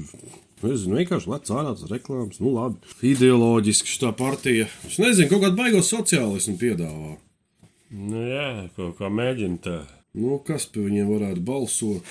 Nezinu, 0.60 0.98
vienkārši 1.00 1.30
lec 1.32 1.48
ārā 1.54 1.72
tas 1.72 1.88
reklāmas. 1.88 2.40
Nu, 2.42 2.52
labi. 2.52 2.80
Ideoloģiski 3.12 3.94
šī 3.94 4.12
partija. 4.18 4.66
Es 4.88 4.98
nezinu, 5.00 5.30
kaut 5.30 5.46
kādu 5.46 5.56
baigo 5.56 5.80
sociālismu 5.84 6.58
piedāvā. 6.60 7.14
Nu 7.90 8.26
jā, 8.28 8.50
kaut 8.76 8.98
kā 9.00 9.08
mēģina 9.10 9.60
tā. 9.64 9.78
Nu, 10.20 10.36
kas 10.44 10.66
pie 10.70 10.84
viņiem 10.84 11.08
varētu 11.10 11.42
balsot? 11.46 12.06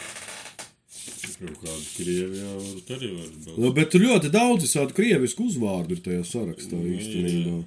Kaut 1.40 1.60
kādu 1.62 1.84
Krievijā 1.96 2.48
varbūt 2.52 2.90
arī 2.96 3.10
var 3.16 3.28
būt. 3.32 3.60
Nu, 3.62 3.70
bet 3.76 3.92
tur 3.94 4.04
ļoti 4.04 4.32
daudz 4.34 4.72
tādu 4.74 4.96
krievisku 4.98 5.46
uzvārdu 5.48 5.96
ir 5.96 6.02
tajā 6.04 6.24
sarakstā 6.28 6.80
īstenībā. 6.80 7.60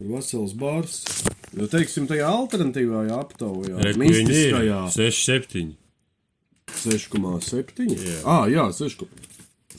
Tur 0.00 0.10
vesels 0.12 0.52
bārs. 0.58 0.98
Jo, 1.52 1.68
teiksim, 1.72 2.08
tajā 2.10 2.28
alternatīvajā 2.32 3.16
aptaujā, 3.22 3.78
ir? 3.86 4.00
mistiskajā 4.00 4.82
6, 4.92 5.22
7. 5.30 5.72
6,7. 6.82 7.92
Jā. 7.92 8.20
Ah, 8.24 8.44
jā, 8.50 8.66
6. 8.76 9.04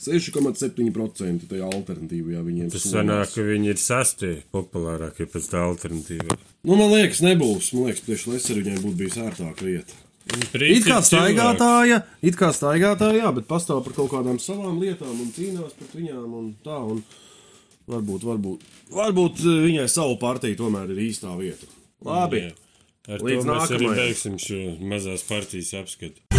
6,7% 0.00 1.46
tajā 1.50 1.68
alternatīvajā 1.70 2.40
viņiem 2.46 2.70
Tas 2.72 2.82
solās. 2.84 2.94
sanāk, 2.96 3.34
ka 3.34 3.44
viņi 3.46 3.70
ir 3.72 3.80
sastie 3.80 4.32
populārākie 4.54 5.26
pēc 5.30 5.48
tā 5.52 5.62
alternatīva. 5.66 6.36
Nu, 6.64 6.76
man 6.80 6.90
liekas, 6.94 7.20
nebūs. 7.24 7.72
Man 7.76 7.88
liekas, 7.90 8.04
tieši 8.06 8.32
Lesera 8.32 8.64
viņai 8.64 8.80
būtu 8.84 8.98
bijis 9.02 9.18
ērtāk 9.24 9.62
vieta. 9.64 10.00
It 10.56 10.86
kā 10.88 11.02
staigātāja, 11.04 11.98
it 12.24 12.38
kā 12.40 12.48
staigātāja, 12.56 13.18
jā, 13.26 13.32
bet 13.36 13.44
pastāv 13.50 13.82
par 13.84 13.92
kaut 13.92 14.08
kādām 14.14 14.38
savām 14.40 14.78
lietām 14.80 15.12
un 15.20 15.28
cīnās 15.36 15.74
pret 15.76 15.92
viņām 15.98 16.30
un 16.38 16.46
tā. 16.64 16.78
Un 16.80 17.02
varbūt, 17.92 18.24
varbūt, 18.24 18.62
varbūt 18.96 19.42
eh, 19.44 19.58
viņai 19.68 19.88
savu 19.92 20.16
partiju 20.22 20.56
tomēr 20.62 20.94
ir 20.96 21.02
īstā 21.10 21.34
vieta. 21.36 21.68
Labi. 22.08 22.46
Jā. 22.46 22.54
Ar 23.04 23.20
Līdz 23.20 23.44
to 23.44 23.50
mēs 23.52 23.68
arī 23.76 23.84
nākamajai. 23.84 24.00
beigsim 24.00 24.38
šo 24.40 24.60
mazās 24.88 25.26
partijas 25.28 25.74
apskatu. 25.76 26.33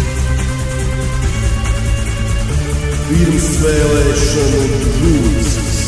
Pirmsvēlēšanu 3.04 4.60
brūces. 4.96 5.80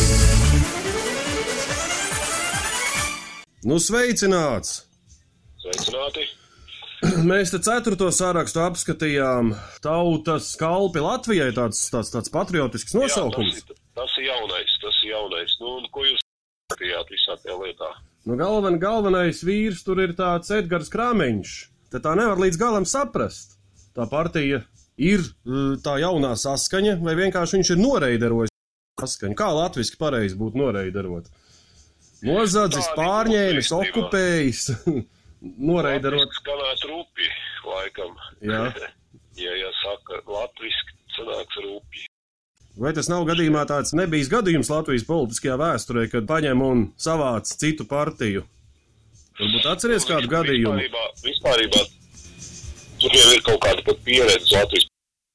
Nu, 3.69 3.79
sveicināts! 3.83 4.75
Sveicināti! 5.65 6.27
Mēs 7.31 7.53
te 7.55 7.61
ceturto 7.65 8.11
sārakstu 8.15 8.61
apskatījām. 8.67 9.55
Tautas 9.85 10.53
kalpi 10.61 11.03
Latvijai 11.03 11.51
tāds, 11.57 11.81
tāds, 11.95 12.13
tāds 12.15 12.33
patriotisks 12.35 12.95
Jā, 12.95 13.03
nosaukums. 13.07 13.61
tas, 13.65 13.75
ir, 13.75 13.83
tas 13.99 14.17
ir 14.21 14.29
jaunais, 14.29 14.79
tas 14.85 15.03
ir 15.05 15.13
jaunais. 15.15 15.57
Nu, 15.63 15.75
un 15.81 15.91
ko 15.95 16.05
jūs 16.07 16.23
skatījāt 16.73 17.13
visā 17.17 17.39
tajā 17.43 17.57
lietā? 17.65 17.91
Nu, 18.29 18.37
galven, 18.39 18.77
galvenais 18.83 19.41
vīrs 19.47 19.81
tur 19.87 20.05
ir 20.05 20.13
tāds 20.19 20.53
Edgars 20.55 20.91
Krāmeņš. 20.93 21.55
Te 21.89 22.03
tā 22.05 22.13
nevar 22.19 22.39
līdz 22.43 22.59
galam 22.61 22.85
saprast. 22.89 23.57
Tā 23.97 24.05
partija 24.11 24.63
ir 24.99 25.23
uh, 25.23 25.77
tā 25.83 25.99
jaunā 26.03 26.35
saskaņa, 26.39 26.99
vai 27.05 27.15
vienkārši 27.19 27.59
viņš 27.59 27.73
ir 27.75 27.81
noreiderojis 27.81 28.55
paskaņu. 28.99 29.37
Kā 29.39 29.51
latviski 29.55 29.99
pareizi 30.01 30.39
būtu 30.39 30.59
noreidarot? 30.59 31.31
Nozadzis, 32.27 32.89
pārņēmis, 32.99 33.71
okupējis, 33.77 34.65
noreidarot. 35.71 36.35
Skanētu 36.41 36.91
rupi, 36.91 37.31
laikam. 37.69 38.15
Jā. 38.43 38.67
ja, 39.45 39.57
ja 39.63 39.73
saka 39.85 40.23
latviski, 40.27 40.99
sanāks 41.15 41.63
rupi. 41.63 42.07
Vai 42.79 42.93
tas 42.95 43.09
nav 43.11 43.25
gadījumā 43.27 43.65
tāds 43.67 43.91
nebijis 43.99 44.29
gadījums 44.31 44.69
Latvijas 44.71 45.07
politiskajā 45.07 45.57
vēsturē, 45.59 46.05
kad 46.13 46.29
paņem 46.29 46.61
un 46.63 46.85
savāc 47.01 47.51
citu 47.51 47.87
partiju? 47.91 48.45
Varbūt 49.39 49.67
atceries 49.71 50.07
kādu 50.07 50.31
gadījumu? 50.31 50.79
Vispārībā, 50.79 51.03
vispārībā 51.25 51.83
tur 53.03 53.19
jau 53.19 53.29
ir 53.35 53.43
kaut 53.47 53.61
kāda 53.65 53.85
pat 53.87 54.01
pieredze 54.07 54.55
Latvijas 54.55 54.89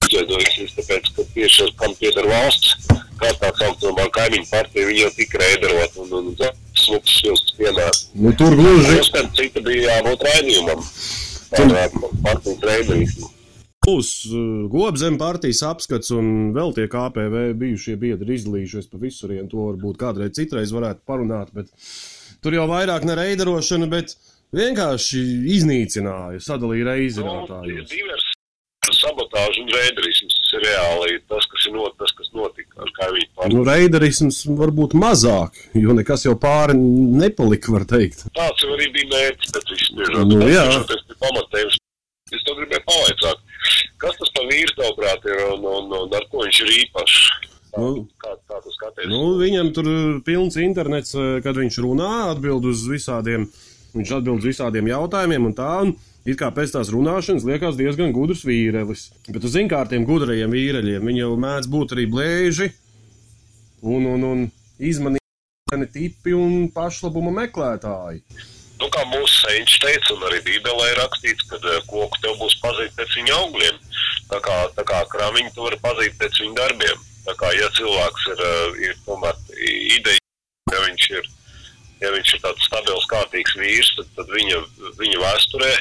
izveidojusies, 0.03 0.73
tāpēc, 0.77 1.09
ka 1.15 1.25
tieši 1.33 1.65
ar 1.65 1.73
kam 1.79 1.93
pieder 1.99 2.27
valsts, 2.29 2.89
kā 3.19 3.31
tā 3.39 3.51
saucamā 3.59 4.07
kaimiņu 4.17 4.49
partija, 4.49 4.87
viņi 4.89 5.03
jau 5.03 5.11
tika 5.17 5.41
rēderot 5.41 5.99
un, 6.03 6.15
un, 6.19 6.31
un 6.33 6.57
smuks 6.83 7.19
vilks 7.25 7.53
piemērs. 7.59 8.01
Nu, 8.19 8.33
tur 8.39 8.55
gluži 8.57 8.97
Uzskat, 8.99 9.31
cita 9.37 9.63
bija 9.65 9.97
jābūt 9.97 10.25
raidījumam 10.27 10.83
par 11.53 11.71
uh, 11.77 12.09
partijas 12.25 12.65
reiderismu. 12.69 13.29
būs 13.85 14.11
uh, 14.29 14.41
gobzem 14.73 15.19
partijas 15.21 15.63
apskats 15.67 16.11
un 16.15 16.51
vēl 16.55 16.75
tie 16.75 16.89
KPV 16.91 17.45
bijušie 17.59 17.95
biedri 18.01 18.39
izdalījušies 18.39 18.91
pa 18.91 19.01
visurien. 19.01 19.47
To 19.51 19.69
varbūt 19.69 19.99
kādreiz 20.01 20.35
citreiz 20.37 20.73
varētu 20.75 21.05
parunāt, 21.07 21.53
bet 21.55 21.71
tur 22.43 22.55
jau 22.57 22.67
vairāk 22.71 23.05
ne 23.07 23.17
reiderošana, 23.19 23.89
bet 23.91 24.17
vienkārši 24.53 25.21
iznīcināja, 25.57 26.39
sadalīja 26.43 26.85
Nu, 26.85 26.91
reizinātājus. 26.91 27.89
divers 27.91 28.29
sabotāžu 28.99 29.63
un 29.63 29.69
reiderisms, 29.71 30.33
ir 30.53 30.63
reāli 30.65 31.13
tas, 31.31 31.45
kas 31.51 31.65
ir 31.69 31.73
not, 31.75 31.93
tas, 31.99 32.11
kas 32.17 32.29
notika 32.35 32.83
ar 32.83 32.89
kaimiņu 32.97 33.29
partiju. 33.35 33.57
Nu, 33.57 33.63
reiderisms 33.67 34.41
varbūt 34.59 34.95
mazāk, 34.99 35.55
jo 35.79 35.95
nekas 35.97 36.25
jau 36.27 36.35
pāri 36.39 36.75
nepalika, 36.77 37.71
var 37.73 37.85
teikt. 37.89 38.25
Tāds 38.35 38.63
jau 38.63 38.73
arī 38.75 38.89
bija 38.95 39.09
mērķis, 39.13 39.55
bet 39.55 39.71
viss 39.71 39.93
biežāk. 39.97 40.27
Nu, 40.27 40.41
ir 40.43 41.17
pamatējums. 41.23 41.79
Es 42.33 42.43
to 42.47 42.55
gribēju 42.57 42.83
pavaicāt. 42.87 43.41
Kas 44.01 44.15
tas 44.19 44.31
par 44.35 44.47
vīru 44.51 44.75
tavuprāt 44.75 45.25
ir 45.31 45.41
un, 45.53 45.65
un, 45.69 45.91
un 46.03 46.15
ar 46.17 46.23
ko 46.31 46.43
viņš 46.43 46.61
ir 46.65 46.71
īpašs? 46.83 47.17
Kā, 47.73 47.81
Nu, 47.81 48.03
kā, 48.21 48.31
kā 48.49 48.59
tu 48.61 48.69
skaties? 48.75 49.07
Nu, 49.09 49.19
viņam 49.39 49.71
tur 49.73 49.87
ir 49.89 50.17
pilns 50.25 50.57
internets, 50.61 51.15
eh, 51.17 51.39
kad 51.45 51.57
viņš 51.57 51.79
runā, 51.81 52.09
atbild 52.33 52.67
uz 52.69 52.83
visādiem, 52.89 53.47
viņš 53.93 54.15
atbild 54.17 54.45
visādiem 54.45 54.89
jautājumiem 54.91 55.49
un 55.49 55.55
tā. 55.57 55.71
Un 55.85 55.93
it 56.25 56.39
kā 56.39 56.49
pēc 56.55 56.75
tās 56.75 56.91
runāšanas 56.93 57.45
liekas 57.47 57.77
diezgan 57.79 58.13
gudrs 58.15 58.45
vīrelis. 58.47 59.09
Bet 59.29 59.43
uz 59.43 59.55
zinkārtiem 59.55 60.07
gudrajiem 60.07 60.53
vīreļiem 60.53 61.09
viņi 61.09 61.23
jau 61.25 61.35
mēdz 61.39 61.69
būt 61.73 61.95
arī 61.97 62.07
blēži 62.11 62.71
un, 63.83 64.07
un, 64.15 64.27
un 64.31 64.43
izmanīti 64.79 65.21
tipi 65.93 66.35
un 66.37 66.67
pašlabuma 66.73 67.33
meklētāji. 67.43 68.23
Nu, 68.81 68.89
kā 68.91 69.03
mūsu 69.07 69.45
senčs 69.45 69.77
teica, 69.79 70.15
un 70.15 70.25
arī 70.27 70.41
Bībelē 70.43 70.89
ir 70.91 70.99
rakstīts, 70.99 71.45
ka 71.47 71.59
eh, 71.61 71.79
koku 71.87 72.19
tev 72.23 72.35
būs 72.41 72.57
pazīt 72.63 72.95
pēc 72.97 73.13
viņa 73.19 73.37
augļiem. 73.37 73.77
Tā 74.31 74.39
kā, 74.43 74.57
tā 74.77 74.83
kā 74.89 75.03
krāmiņu 75.13 75.53
tu 75.55 75.67
vari 75.67 75.79
pazīt 75.83 76.17
pēc 76.19 76.41
viņa 76.41 76.57
darbiem. 76.57 77.05
Tā 77.23 77.35
kā, 77.39 77.51
ja 77.55 77.69
cilvēks 77.77 78.27
ir, 78.33 78.43
eh, 78.49 78.81
ir 78.89 78.97
tomēr 79.05 79.39
ideja, 79.99 80.19
ja 80.73 80.81
viņš 80.87 81.07
ir, 81.19 81.29
ja 82.03 82.11
viņš 82.13 82.35
ir 82.35 82.43
tāds 82.43 82.67
stabils, 82.67 83.09
kārtīgs 83.11 83.57
vīrs, 83.59 83.91
tad, 83.97 84.11
tad 84.19 84.31
viņa, 84.35 84.61
viņa 84.99 85.23
vēsturē, 85.23 85.71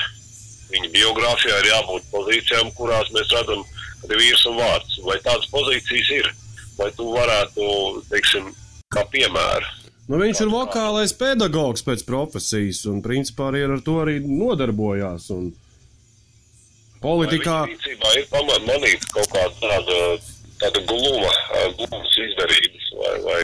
viņa 0.73 0.93
biogrāfijā 0.95 1.61
ir 1.61 1.71
jābūt 1.73 2.09
pozīcijām, 2.15 2.73
kurās 2.79 3.11
mēs 3.17 3.35
redzam, 3.35 3.67
ka 4.03 4.11
ir 4.11 4.23
vīrs 4.23 4.47
un 4.51 4.59
vārds. 4.63 4.99
Vai 5.07 5.19
tādas 5.27 5.51
pozīcijas 5.53 6.17
ir? 6.23 6.33
Vai 6.79 6.89
tu 6.97 7.11
varētu, 7.13 7.69
teiksim, 8.11 8.51
kā 8.95 9.05
piemēru, 9.13 9.79
Nu, 10.11 10.19
viņš 10.19 10.41
ir 10.45 10.51
vokālais 10.51 11.13
pedagogs 11.15 11.85
pēc 11.87 12.03
profesijas 12.05 12.83
un 12.91 12.99
principā 13.05 13.47
arī 13.53 13.63
ar 13.69 13.79
to 13.87 13.95
arī 14.03 14.19
nodarbojās. 14.21 15.29
Un 15.33 15.53
politikā. 17.03 17.63
Rīcībā 17.71 18.11
ir 18.19 18.27
pamanīta 18.33 18.67
manīt 18.67 19.07
kaut 19.15 19.31
kāda 19.33 19.55
tāda, 19.63 20.01
tāda 20.61 20.83
gluma, 20.91 21.33
glumas 21.79 22.19
izdarības 22.27 22.91
vai, 22.99 23.15
vai 23.29 23.39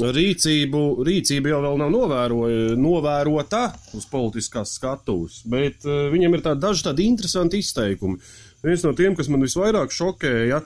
Rīcību, 0.00 0.80
rīcība 1.04 1.52
jau 1.52 1.60
vēl 1.64 1.78
nav 1.80 1.90
novēroja, 1.92 2.76
novērota 2.80 3.66
uz 3.96 4.06
politiskās 4.08 4.72
skatuves, 4.78 5.42
bet 5.50 5.84
uh, 5.84 6.08
viņam 6.12 6.36
ir 6.36 6.44
tādi 6.46 6.64
daži 6.64 6.86
tādi 6.88 7.08
interesanti 7.10 7.60
izteikumi. 7.60 8.20
Viens 8.64 8.84
no 8.84 8.94
tiem, 8.96 9.16
kas 9.16 9.28
man 9.32 9.44
visvairāk 9.44 9.92
šokēja 9.92 10.62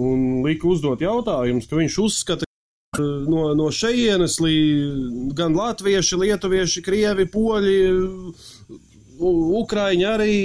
un 0.00 0.42
lika 0.44 0.68
uzdot 0.70 1.04
jautājumus, 1.04 1.68
ka 1.68 1.78
viņš 1.78 1.98
uzskata, 2.04 2.48
ka 2.96 3.04
no, 3.28 3.46
no 3.58 3.68
šejienes 3.74 4.38
līdz 4.42 5.36
gan 5.38 5.56
latvieši, 5.58 6.20
lietuvieši, 6.24 6.84
krievi, 6.84 7.28
poļi, 7.30 7.78
ukraiņi 9.62 10.06
arī 10.08 10.36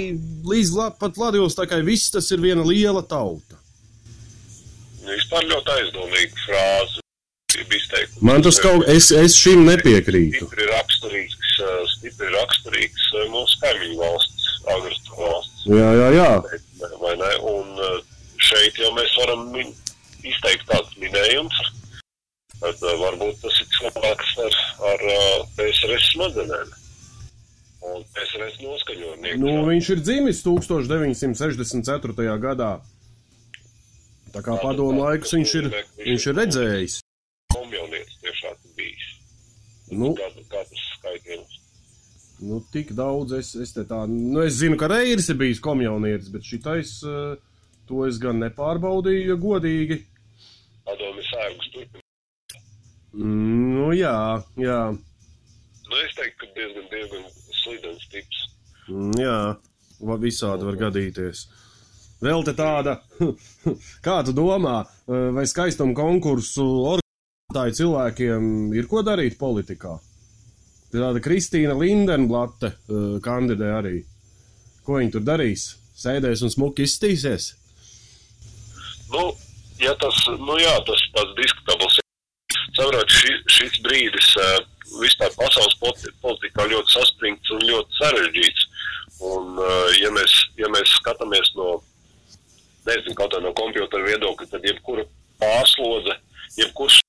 līdz 0.46 0.74
pat 1.00 1.18
Latvijas, 1.18 1.58
tā 1.58 1.66
kā 1.70 1.80
viss 1.84 2.12
tas 2.14 2.30
ir 2.30 2.42
viena 2.42 2.64
liela 2.66 3.02
tauta. 3.02 3.58
nu, 5.02 5.14
vispār 5.16 5.46
ļoti 5.48 5.76
aizdomīga 5.78 6.44
frāze. 6.46 6.99
Ir 7.58 7.74
izteikums. 7.74 8.22
Man 8.22 8.44
tas 8.46 8.60
kaut 8.62 8.86
es, 8.92 9.10
es 9.16 9.34
šim 9.38 9.64
nepiekrītu. 9.66 10.44
Stipri 10.46 10.68
raksturīgs, 10.70 11.38
stipri 11.96 12.30
raksturīgs 12.36 13.08
mūsu 13.32 13.58
kaimiņu 13.64 13.98
valsts, 13.98 14.48
agresoru 14.76 15.24
valsts. 15.24 15.66
Jā, 15.70 15.90
jā, 15.98 16.08
jā. 16.14 16.30
Vai 17.02 17.14
ne? 17.20 17.32
Un 17.50 17.66
šeit 18.50 18.78
jau 18.80 18.92
mēs 18.96 19.16
varam 19.20 19.48
izteikt 19.58 20.68
tādus 20.70 20.94
minējumus. 21.02 21.60
Tad 22.60 22.82
varbūt 23.00 23.40
tas 23.40 23.56
ir 23.62 23.68
cilvēks 23.78 24.32
ar, 24.44 24.56
ar 24.92 25.04
PSRS 25.56 26.10
smadzenēm. 26.14 26.72
Un 27.90 28.02
PSRS 28.12 28.58
noskaņojumiem. 28.60 29.40
Nu, 29.40 29.54
viņš 29.64 29.92
ir 29.94 30.02
dzimis 30.04 30.42
1964. 30.44 32.34
gadā. 32.42 32.74
Tā 34.30 34.42
kā 34.46 34.58
padomu 34.62 35.00
laikus 35.00 35.32
viņš 35.34 35.54
ir, 35.58 35.70
viņš 36.04 36.26
ir 36.30 36.36
redzējis. 36.38 36.98
Komjaunietis 37.70 38.16
tiešām 38.18 38.56
bijis. 38.74 39.08
Nu, 39.94 40.08
Kādu, 40.18 40.42
kādas 40.50 40.80
skaitļus. 40.96 41.56
nu 42.40 42.58
tik 42.72 42.90
daudz 42.96 43.32
es, 43.36 43.54
es 43.54 43.72
te 43.76 43.84
tā, 43.84 44.06
nu 44.10 44.40
es 44.42 44.56
zinu, 44.58 44.76
ka 44.80 44.88
Reiris 44.90 45.28
ir 45.30 45.36
bijis 45.38 45.60
komjaunietis, 45.62 46.30
bet 46.32 46.42
šitais, 46.42 46.96
eh, 47.06 47.36
to 47.86 48.06
es 48.06 48.18
gan 48.18 48.40
nepārbaudīju, 48.42 49.28
ja 49.28 49.36
godīgi. 49.38 50.00
Padomi 50.86 51.22
sērgus 51.28 51.70
turpina. 51.74 52.02
Nu, 53.12 53.90
jā, 53.94 54.42
jā, 54.56 54.80
Nu, 55.90 55.96
es 56.06 56.14
teiktu, 56.14 56.46
ka 56.46 56.46
diezgan, 56.54 56.84
diezgan 56.90 57.24
slidens 57.64 58.06
tips. 58.10 58.44
mm, 58.88 59.14
jā, 59.18 59.38
visādi 60.22 60.66
var 60.68 60.78
gadīties. 60.78 61.48
Vēl 62.22 62.44
te 62.46 62.54
tāda, 62.54 63.00
kā 64.06 64.20
tu 64.24 64.32
domā, 64.32 64.84
eh, 65.06 65.30
vai 65.34 65.46
skaistuma 65.50 65.94
konkursu 65.94 66.66
organizētāju 67.50 67.74
cilvēkiem 67.74 68.74
ir 68.74 68.86
ko 68.86 69.02
darīt 69.02 69.38
politikā? 69.38 69.98
Tāda 70.92 71.20
Kristīna 71.22 71.74
Lindenblate 71.74 72.70
eh, 72.70 73.20
kandidē 73.22 73.78
arī. 73.78 74.04
Ko 74.84 74.98
viņi 74.98 75.12
tur 75.12 75.22
darīs? 75.22 75.76
Sēdēs 75.94 76.42
un 76.42 76.50
smuki 76.50 76.86
izstīsies? 76.86 77.54
Nu, 79.10 79.34
ja 79.78 79.94
tas, 80.00 80.16
nu 80.38 80.56
jā, 80.58 80.74
tas 80.86 81.00
tāds 81.14 81.34
diskutabls. 81.36 81.98
Saprot, 82.76 83.10
ši, 83.10 83.34
šis 83.50 83.80
brīdis 83.82 84.28
uh, 84.38 84.62
vispār 85.02 85.30
pasaules 85.36 85.74
politi- 85.82 86.14
politikā 86.22 86.66
ļoti 86.70 86.94
saspringts 86.94 87.50
un 87.50 87.66
ļoti 87.66 87.98
sarežģīts. 87.98 88.66
Un, 89.20 89.58
uh, 89.58 89.90
ja, 89.98 90.10
mēs, 90.14 90.32
ja 90.56 90.70
mēs 90.72 90.94
skatāmies 91.02 91.52
no, 91.58 91.82
nezinu, 92.86 93.18
kaut 93.18 93.34
kā 93.34 93.42
no 93.42 93.52
kompjutera 93.58 94.06
viedokļa, 94.06 94.48
tad 94.54 94.64
jebkura 94.64 95.04
pārslodze, 95.42 96.16
jebkurš 96.56 97.02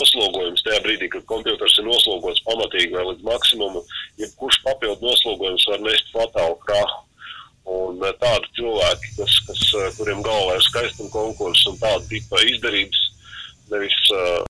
noslogojums 0.00 0.64
tajā 0.66 0.82
brīdī, 0.84 1.08
kad 1.12 1.26
kompjuters 1.30 1.78
ir 1.80 1.88
noslogots 1.88 2.44
pamatīgi 2.46 2.94
vai 2.96 3.04
līdz 3.10 3.26
maksimumam, 3.26 3.84
jebkurš 4.22 4.60
papildu 4.66 5.08
noslogojums 5.08 5.66
var 5.72 5.84
nest 5.86 6.12
fatālu 6.14 6.58
krahu. 6.66 7.02
Un 7.76 8.02
eh, 8.06 8.14
tādi 8.22 8.52
cilvēki, 8.60 9.14
kas, 9.18 9.38
kas, 9.48 9.62
eh, 9.74 9.88
kuriem 9.98 10.22
galvā 10.26 10.58
ir 10.58 10.66
skaistuma 10.68 11.10
konkurss 11.14 11.66
un 11.70 11.80
tāda 11.82 12.04
tipa 12.10 12.42
izdarības, 12.46 13.02
nevis 13.72 13.96
uh, 14.14 14.44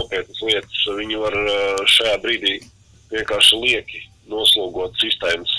nopietnas 0.00 0.40
lietas, 0.42 0.80
viņi 0.98 1.20
var 1.20 1.36
uh, 1.38 1.84
šajā 1.86 2.16
brīdī 2.24 2.56
vienkārši 3.12 3.60
lieki 3.62 4.02
noslogot 4.30 4.96
sistēmas. 4.98 5.52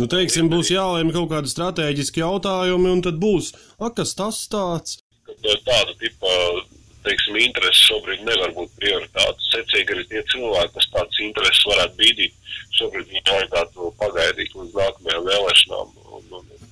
Nu, 0.00 0.06
teiksim, 0.08 0.48
būs 0.48 0.70
jālēma 0.72 1.12
kaut 1.12 1.28
kādi 1.34 1.50
strateģiski 1.52 2.22
jautājumi, 2.22 2.94
un 2.94 3.02
tad 3.04 3.18
būs, 3.20 3.50
ak, 3.76 3.98
kas 3.98 4.14
tas 4.16 4.38
tāds? 4.52 5.00
Kad 5.28 5.50
eh, 5.50 5.58
tāda 5.66 5.92
tipa, 6.00 6.36
teiksim, 7.06 7.38
intereses 7.40 7.82
šobrīd 7.88 8.22
nevar 8.26 8.54
būt 8.56 8.72
prioritāte. 8.78 9.48
Secīgi 9.48 9.96
arī 9.96 10.06
tie 10.10 10.22
cilvēki, 10.32 10.74
kas 10.76 10.88
tādas 10.94 11.20
intereses 11.26 11.66
varētu 11.70 11.98
bīdīt, 12.00 12.54
šobrīd 12.78 13.10
viņi 13.10 13.24
vajadzētu 13.30 13.90
pagaidīt 14.00 14.56
līdz 14.58 14.78
nākamajām 14.80 15.28
vēlēšanām 15.28 15.92
un, 16.18 16.32
un, 16.38 16.70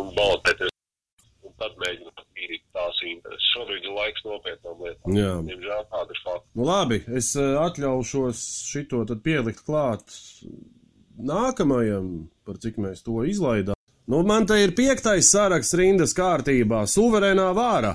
un 0.00 0.12
balotēties. 0.18 0.70
Un 1.42 1.56
tad 1.60 1.78
mēģināt 1.82 2.24
bīdīt 2.36 2.62
tās 2.74 3.00
intereses. 3.06 3.48
Šobrīd 3.54 3.86
ir 3.86 3.96
laiks 3.96 4.26
nopietnām 4.26 4.84
lietām. 4.86 5.16
Jā. 5.18 5.34
Diemžēl 5.48 5.86
tāda 5.94 6.16
ir 6.16 6.22
fakta. 6.24 6.46
Nu, 6.58 6.66
labi, 6.68 7.02
es 7.20 7.32
eh, 7.38 7.54
atļaušos 7.62 8.44
šito 8.72 9.04
tad 9.10 9.22
pielikt 9.26 9.64
klāt 9.66 10.16
nākamajam, 11.22 12.28
par 12.46 12.58
cik 12.62 12.80
mēs 12.82 13.04
to 13.06 13.22
izlaidām. 13.28 13.78
Nu, 14.10 14.22
man 14.26 14.48
te 14.50 14.58
ir 14.58 14.74
piektais 14.74 15.30
saraksts 15.30 15.76
rindas 15.78 16.14
kārtībā- 16.18 16.82
suverēnā 16.94 17.52
vāra. 17.54 17.94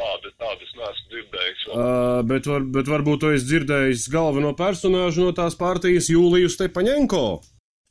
Tāda, 0.00 0.30
tāda 0.40 0.64
es 0.64 0.74
neesmu 0.78 1.10
dzirdējis. 1.12 1.62
vēl. 1.68 1.76
Uh, 1.76 2.20
bet, 2.30 2.46
var, 2.48 2.66
bet 2.76 2.88
varbūt 2.88 3.20
tu 3.20 3.32
esi 3.36 3.48
dzirdējis 3.50 4.06
galveno 4.12 4.54
personāžu 4.56 5.26
no 5.26 5.34
tās 5.36 5.56
partijas 5.60 6.08
Jūliju 6.08 6.48
Stepaņenko. 6.54 7.24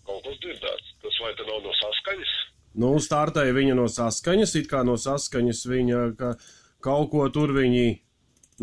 Kaut 0.10 0.24
kas 0.26 0.40
dzirdēts. 0.42 0.96
Tas 1.06 1.20
vai 1.22 1.36
te 1.38 1.46
nav 1.46 1.62
no 1.64 1.76
saskaņas? 1.78 2.32
Nu, 2.82 2.92
startēja 3.04 3.54
viņa 3.56 3.78
no 3.78 3.86
saskaņas, 3.92 4.56
it 4.58 4.70
kā 4.72 4.82
no 4.88 4.98
saskaņas 4.98 5.62
viņa 5.70 6.02
ka 6.18 6.34
kaut 6.86 7.12
ko 7.14 7.28
tur 7.34 7.54
viņi 7.56 8.00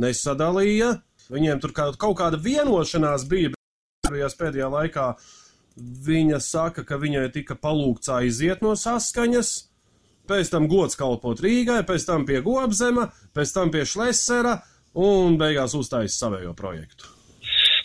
nesadalīja. 0.03 0.97
Viņiem 1.31 1.63
tur 1.63 1.75
kaut, 1.75 1.99
kaut 2.03 2.19
kāda 2.19 2.39
vienošanās 2.43 3.27
bija, 3.31 3.53
bet 4.07 4.37
pēdējā 4.39 4.69
laikā 4.71 5.07
viņa 6.07 6.39
saka, 6.43 6.85
ka 6.87 6.99
viņai 7.03 7.27
tika 7.35 7.57
palūgts 7.59 8.11
aiziet 8.15 8.63
no 8.65 8.77
saskaņas, 8.79 9.55
pēc 10.29 10.53
tam 10.53 10.69
gods 10.71 10.99
kalpot 10.99 11.41
Rīgai, 11.43 11.83
pēc 11.87 12.07
tam 12.09 12.27
pie 12.29 12.43
Gobzema, 12.45 13.09
pēc 13.37 13.55
tam 13.55 13.73
pie 13.75 13.85
Šlesera 13.89 14.59
un 14.97 15.37
beigās 15.41 15.77
uzstājas 15.77 16.19
savējo 16.21 16.55
projektu. 16.57 17.11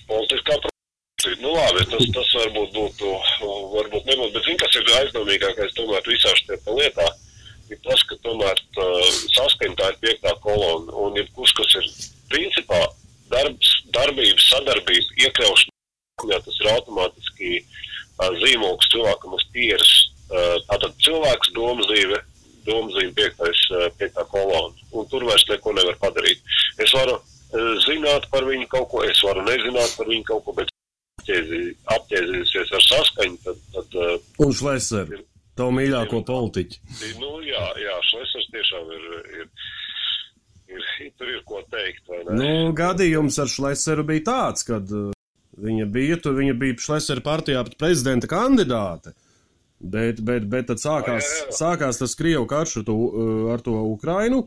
Politiskā 0.09 0.57
problēma. 0.57 0.69
Nu, 1.41 1.51
labi, 1.53 1.83
tas, 1.85 2.05
tas 2.15 2.29
varbūt 2.33 2.71
būtu, 2.73 3.09
varbūt 3.75 4.07
nebūtu, 4.09 4.31
bet 4.33 4.47
zini, 4.47 4.57
kas 4.57 4.77
ir 4.79 4.87
aizdomīgākais 5.01 5.75
tomēr 5.77 6.07
visā 6.09 6.31
šajā 6.39 6.77
lietā, 6.79 7.05
ir 7.69 7.79
tas, 7.85 8.01
ka 8.09 8.17
tomēr 8.25 8.57
uh, 8.57 9.11
saskaņa 9.35 9.77
tā 9.77 9.91
ir 9.91 9.99
piektā 10.01 10.33
kolona, 10.41 10.95
un 11.03 11.19
jebkurš, 11.19 11.53
kas 11.59 11.77
ir 11.77 11.91
principā 12.31 12.79
darbs, 13.29 13.69
darbības, 13.93 14.47
sadarbība, 14.49 15.19
iekļaušana, 15.27 16.41
tas 16.47 16.57
ir 16.57 16.71
automātiski 16.73 17.53
zīmogs 18.41 18.89
cilvēkam 18.93 19.37
uz 19.37 19.45
pieres, 19.53 19.93
uh, 20.31 20.57
tātad 20.71 20.97
cilvēks, 21.05 21.53
domzīve, 21.53 22.23
domzīve 22.67 23.13
piektais, 23.17 23.61
uh, 23.75 23.87
piektā 23.99 24.25
kolona, 24.31 24.73
un 24.93 25.07
tur 25.11 25.25
vairs 25.27 25.45
neko 25.49 25.73
nevar 25.77 25.97
padarīt. 26.01 26.41
Es 26.81 26.93
varu 26.97 27.17
uh, 27.17 27.73
zināt 27.87 28.27
par 28.33 28.45
viņu 28.49 28.67
kaut 28.71 28.89
ko, 28.93 29.03
es 29.07 29.21
varu 29.25 29.43
nezināt 29.47 29.95
par 29.97 30.09
viņu 30.11 30.27
kaut 30.29 30.43
ko, 30.47 30.55
bet 30.61 30.71
apķēzī- 31.21 31.75
apķēzīsies 31.97 32.73
ar 32.77 32.85
saskaņu, 32.87 33.37
tad, 33.45 33.61
tad 33.75 33.99
uh, 34.01 34.15
Un 34.45 34.53
Šlesera, 34.57 35.21
tavu 35.59 35.75
mīļāko 35.77 36.23
politiķu. 36.27 36.81
nu, 37.21 37.31
jā, 37.45 37.65
jā 37.85 37.95
Šlesers 38.09 38.49
tiešām 38.55 38.91
ir, 38.97 39.07
ir, 39.41 39.49
ir, 40.75 41.11
tur 41.19 41.29
ir 41.35 41.41
ko 41.49 41.61
teikt, 41.73 42.05
vai 42.09 42.21
ne? 42.25 42.37
Nu, 42.41 42.51
gadījums 42.77 43.37
ar 43.43 43.49
Šleseru 43.51 44.05
bija 44.07 44.25
tāds, 44.31 44.65
kad 44.67 44.89
uh, 44.95 45.11
viņa 45.61 45.85
bija 45.93 46.17
tur, 46.23 46.37
viņa 46.39 46.55
bija 46.61 46.79
Šlesera 46.81 47.21
partijā 47.25 47.61
pat 47.67 47.77
prezidenta 47.81 48.29
kandidāte. 48.31 49.13
Bet, 49.81 50.21
bet, 50.21 50.45
bet 50.45 50.67
tad 50.69 50.77
sākās, 50.77 51.25
Jā, 51.25 51.37
jā, 51.37 51.45
jā. 51.49 51.57
sākās 51.57 51.97
tas 51.97 52.13
Krievu 52.17 52.45
karš 52.49 52.81
ar 52.81 52.83
to, 52.85 52.95
uh, 52.95 53.45
ar 53.53 53.63
to 53.65 53.73
Ukrainu. 53.89 54.43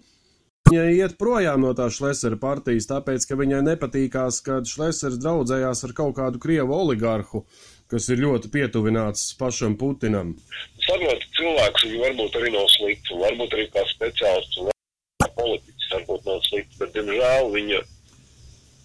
Viņa 0.71 0.85
iet 0.95 1.17
projām 1.21 1.61
no 1.61 1.75
tā 1.77 1.91
Šlesera 1.93 2.39
partijas, 2.41 2.87
tāpēc, 2.89 3.27
ka 3.29 3.37
viņai 3.37 3.61
nepatīkās, 3.67 4.39
kad 4.47 4.69
Šlesers 4.71 5.19
draudzējās 5.21 5.85
ar 5.85 5.93
kaut 5.99 6.15
kādu 6.17 6.41
Krievu 6.41 6.73
oligarhu, 6.79 7.43
kas 7.91 8.07
ir 8.15 8.23
ļoti 8.23 8.49
pietuvināts 8.55 9.27
pašam 9.41 9.75
Putinam. 9.81 10.33
Saprotu, 10.87 11.29
cilvēks 11.37 11.85
viņu 11.85 12.01
varbūt 12.07 12.39
arī 12.41 12.55
nav 12.55 12.71
slikts, 12.79 13.13
varbūt 13.27 13.59
arī 13.59 13.67
kā 13.75 13.85
speciālists, 13.91 14.63
un 14.63 14.71
politiķis 15.37 15.93
varbūt 15.99 16.31
nav 16.31 16.41
slikts, 16.49 16.81
bet, 16.81 16.95
diemžēl, 16.97 17.51
viņa, 17.59 17.83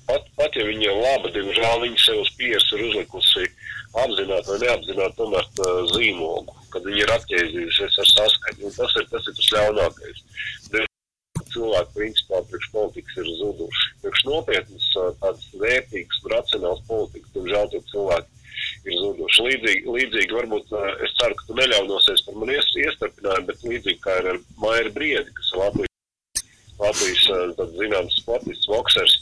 pat, 0.09 0.27
pat 0.41 0.59
ja 0.59 0.67
viņa 0.67 0.89
ir 0.89 0.99
laba, 1.05 1.31
diemžēl 1.37 1.85
viņa 1.85 2.03
sev 2.09 2.23
uz 2.25 2.33
pieres 2.41 2.67
ir 2.75 2.87
uzlikusi 2.89 3.47
apzināti 3.97 4.51
vai 4.51 4.59
neapzināti 4.63 5.17
tomēr 5.17 5.47
tā 5.57 5.69
zīmogu, 5.93 6.55
kad 6.73 6.85
viņa 6.85 7.01
ir 7.03 7.13
atķēzījusies 7.15 7.97
ar 8.03 8.09
saskaņu, 8.13 8.65
un 8.69 8.75
tas 8.77 8.95
ir 8.99 9.07
tas, 9.13 9.29
ir 9.29 9.37
tas 9.39 9.51
ļaunākais. 9.55 10.23
Cilvēki 11.49 11.95
principā 11.95 12.41
priekš 12.45 12.67
politikas 12.73 13.15
ir 13.17 13.29
zuduši. 13.39 13.85
Priekš 14.03 14.25
nopietnas 14.27 14.89
ā, 15.01 15.05
tādas 15.23 15.47
vērtīgas, 15.57 16.19
racionālas 16.33 16.83
politikas, 16.85 17.31
diemžēl 17.33 17.71
tie 17.71 17.79
cilvēki 17.89 18.29
ir 18.85 18.97
zuduši. 18.99 19.45
Līdzīgi, 19.47 19.95
līdzīgi 19.95 20.37
varbūt 20.37 20.75
ā, 20.77 20.83
es 21.07 21.15
ceru, 21.17 21.37
ka 21.39 21.47
tu 21.47 21.57
neļaunosies 21.57 22.21
par 22.27 22.37
mani 22.37 22.59
ies- 22.59 22.77
iestarpinājumu, 22.83 23.47
bet 23.49 23.65
līdzīgi 23.65 24.01
kā 24.03 24.19
ir 24.21 24.29
ar 24.35 24.39
Mairi 24.61 24.93
Briedi, 24.93 25.33
kas 25.39 25.49
ir 25.49 25.63
Latvijas, 25.63 26.45
Latvijas 26.83 27.73
zināms 27.81 28.19
sportists, 28.21 28.69
boksers. 28.69 29.17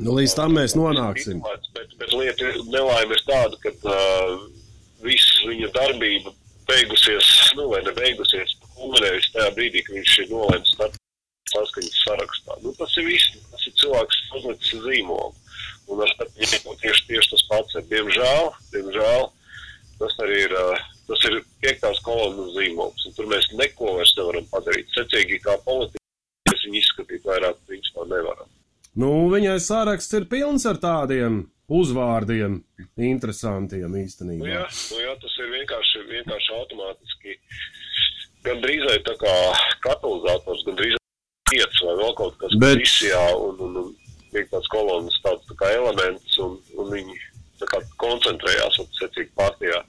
Nu, 0.00 0.14
līdz 0.16 0.34
tam 0.38 0.54
mēs 0.56 0.72
nonāksim. 0.78 1.42
Bet, 1.44 1.90
bet 2.00 2.12
lieta 2.16 2.50
nelaime 2.72 3.16
ir 3.16 3.24
tāda, 3.28 3.58
ka 3.60 3.72
uh, 3.84 4.46
viss 5.04 5.42
viņa 5.44 5.68
darbība 5.74 6.32
beigusies, 6.70 7.28
nu 7.58 7.66
vai 7.72 7.82
ne 7.84 7.92
beigusies, 7.96 8.54
kulminējusi 8.78 9.34
tajā 9.34 9.50
brīdī, 9.58 9.82
kad 9.84 9.98
viņš 9.98 10.14
ir 10.22 10.30
nolēmis 10.32 10.72
saskaņas 11.50 11.98
sarakstā. 12.06 12.56
Nu, 12.64 12.72
tas 12.78 12.94
ir 13.00 13.08
viss, 13.10 13.34
tas 13.50 13.66
ir 13.66 13.74
cilvēks 13.82 14.20
uzlicis 14.38 14.78
uz 14.78 14.86
zīmogu. 14.86 15.34
Un 15.90 16.00
ar 16.04 16.12
starp 16.14 16.38
viņiem 16.38 16.80
tieši, 16.80 17.04
tieši 17.10 17.32
tas 17.34 17.44
pats 17.50 17.76
ir. 17.76 17.84
Diemžēl, 17.90 18.48
diemžēl, 18.76 19.26
tas 20.00 20.16
arī 20.24 20.38
ir, 20.46 20.54
uh, 20.56 20.86
tas 21.10 21.26
ir 21.28 21.40
piektās 21.64 22.00
kolonas 22.06 22.54
zīmogs. 22.54 23.04
Un 23.10 23.18
tur 23.18 23.28
mēs 23.34 23.50
neko 23.58 23.98
vairs 23.98 24.14
nevaram 24.16 24.48
padarīt. 24.54 24.88
Secīgi 24.96 25.42
kā 25.44 25.58
politiķi, 25.66 26.06
mēs 26.48 26.64
viņu 26.68 26.82
izskatīt 26.84 27.28
vairāk, 27.28 27.60
principā 27.68 28.06
nevaram. 28.14 28.48
Nu, 28.98 29.28
viņai 29.30 29.58
saraksts 29.62 30.14
ir 30.18 30.24
pilns 30.30 30.64
ar 30.66 30.78
tādiem 30.82 31.44
uzvārdiem, 31.70 32.56
interesantiem 32.98 33.86
Nu, 33.92 34.00
īstenībā. 34.02 34.48
jā, 34.50 34.64
nu, 34.66 34.98
jā, 35.04 35.12
tas 35.22 35.36
ir 35.38 35.50
vienkārši, 35.54 36.02
vienkārši 36.10 36.54
automātiski. 36.58 37.36
Gan 38.42 38.60
drīzai 38.64 38.98
tā 39.06 39.14
kā 39.20 39.34
katalizators, 39.84 40.64
gan 40.66 40.78
drīzai 40.80 40.98
vietas 41.54 41.82
vai 41.86 41.94
vēl 42.02 42.14
kaut 42.18 42.38
kas 42.40 42.56
Bet- 42.58 42.78
visijā 42.82 43.22
un, 43.36 43.60
un, 43.60 43.76
un 43.84 43.92
tiek 44.32 44.48
tāds 44.50 44.66
kolonas 44.72 45.20
tāds 45.22 45.46
tā 45.50 45.54
kā 45.60 45.70
elements 45.76 46.38
un, 46.42 46.56
un 46.78 46.90
viņi 46.94 47.18
tā 47.60 47.66
kā 47.68 47.80
koncentrējās 48.00 48.78
un 48.80 48.86
secīgi 48.96 49.30
partijā. 49.36 49.82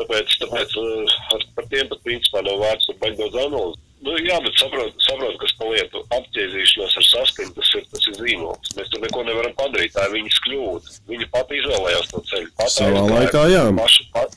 Tāpēc, 0.00 0.36
tāpēc 0.40 0.74
uh, 0.80 1.14
ar, 1.36 1.42
par 1.54 1.66
tiem 1.68 1.88
pat 1.92 2.00
principā 2.06 2.40
nav 2.46 2.58
vērts 2.62 2.86
tur 2.88 2.96
baigi 3.02 3.20
daudz 3.20 3.36
analizēt. 3.44 3.86
Nu, 4.00 4.14
jā, 4.24 4.38
bet 4.40 4.54
saprot, 4.56 4.94
saprot, 5.04 5.34
kas 5.42 5.52
pa 5.60 5.66
lietu 5.68 6.00
apķēzīšanās 6.16 6.94
ar 6.96 7.04
saskaņu, 7.04 7.52
tas 7.58 7.72
ir, 7.76 7.82
tas 7.92 8.06
ir 8.08 8.14
zīmols. 8.16 8.70
Mēs 8.78 8.88
tur 8.94 9.02
neko 9.04 9.24
nevaram 9.28 9.52
padarīt, 9.58 9.92
tā 9.92 10.06
ir 10.08 10.14
viņas 10.14 10.38
kļūda. 10.46 10.94
Viņa 11.10 11.28
pati 11.40 11.60
izvēlējās 11.60 12.10
to 12.12 12.22
ceļu. 12.30 12.50
Pat 12.60 12.74
Savā 12.74 13.04
laikā, 13.08 13.44
jā. 13.50 13.62
Paša, 13.78 14.08
pat, 14.14 14.36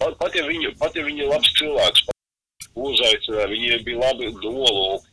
pat, 0.00 0.16
pat, 0.22 0.34
ja 0.38 0.46
viņa, 0.48 0.72
pat 0.80 0.98
ja 0.98 1.04
viņa 1.06 1.24
ir 1.24 1.30
labs 1.30 1.52
cilvēks, 1.60 2.08
uzaicināja, 2.74 3.52
viņiem 3.52 3.86
bija 3.86 4.02
labi 4.02 4.32
nolūki. 4.34 5.06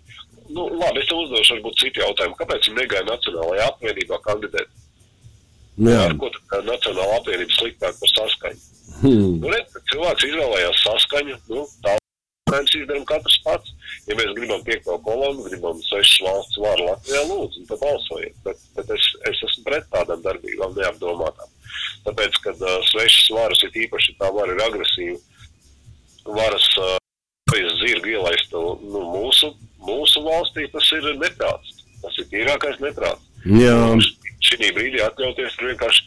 Nu, 0.47 0.63
labi, 0.79 1.01
es 1.01 1.09
tev 1.09 1.21
uzdošu 1.25 1.57
varbūt 1.57 1.79
citu 1.81 2.03
jautājumu. 2.05 2.37
Kāpēc 2.39 2.69
viņi 2.69 2.79
negāja 2.79 3.07
Nacionālajā 3.09 3.67
apvienībā 3.67 4.19
kandidēt? 4.23 4.69
Nu, 5.77 5.91
jā. 5.91 6.05
Ar 6.07 6.15
ko 6.17 6.31
tā 6.37 6.61
Nacionāla 6.65 7.19
apvienība 7.19 7.57
sliktāk 7.57 7.97
par 7.99 8.13
saskaņu? 8.13 8.61
Hmm. 9.01 9.39
Nu, 9.43 9.51
redz, 9.51 9.73
ka 9.75 9.83
cilvēks 9.91 10.27
izvēlējās 10.29 10.83
saskaņu, 10.85 11.39
nu, 11.51 11.65
tā 11.83 11.97
mēs 12.51 12.75
izdarām 12.79 13.05
katrs 13.07 13.37
pats. 13.45 13.73
Ja 14.07 14.15
mēs 14.15 14.31
gribam 14.37 14.63
piekto 14.63 14.95
kolonu, 15.03 15.43
gribam 15.49 15.79
sešas 15.83 16.21
valsts 16.23 16.59
varu 16.63 16.87
Latvijā, 16.87 17.23
lūdzu, 17.27 17.65
tad 17.69 17.81
balsojiet. 17.83 18.37
Bet, 18.45 18.61
bet 18.77 18.93
es, 18.95 19.07
es 19.29 19.41
esmu 19.49 19.65
pret 19.67 19.89
tādām 19.93 20.23
darbībām 20.23 20.77
neapdomātām. 20.77 21.51
Tāpēc, 22.07 22.39
kad 22.45 22.63
uh, 22.63 22.77
svešas 22.91 23.33
varas 23.35 23.65
ir 23.67 23.81
īpaši 23.83 24.15
tā 24.21 24.31
vara 24.33 24.55
ir 24.55 24.63
agresīva, 24.63 25.19
varas 26.37 26.69
uh, 26.79 26.95
zirgu 27.81 28.13
ielaist 28.15 28.53
nu, 28.53 29.03
mūsu, 29.13 29.53
mūsu 29.83 30.23
valstī, 30.25 30.67
tas 30.73 30.91
ir 30.95 31.11
neprāts. 31.19 31.75
Tas 32.01 32.17
ir 32.21 32.29
tīrākais 32.31 32.79
neprāts. 32.83 33.23
Jā. 33.36 33.36
Šī 34.47 34.69
brīdī 34.75 35.01
atļauties 35.03 35.55
ir 35.59 35.71
vienkārši 35.71 36.03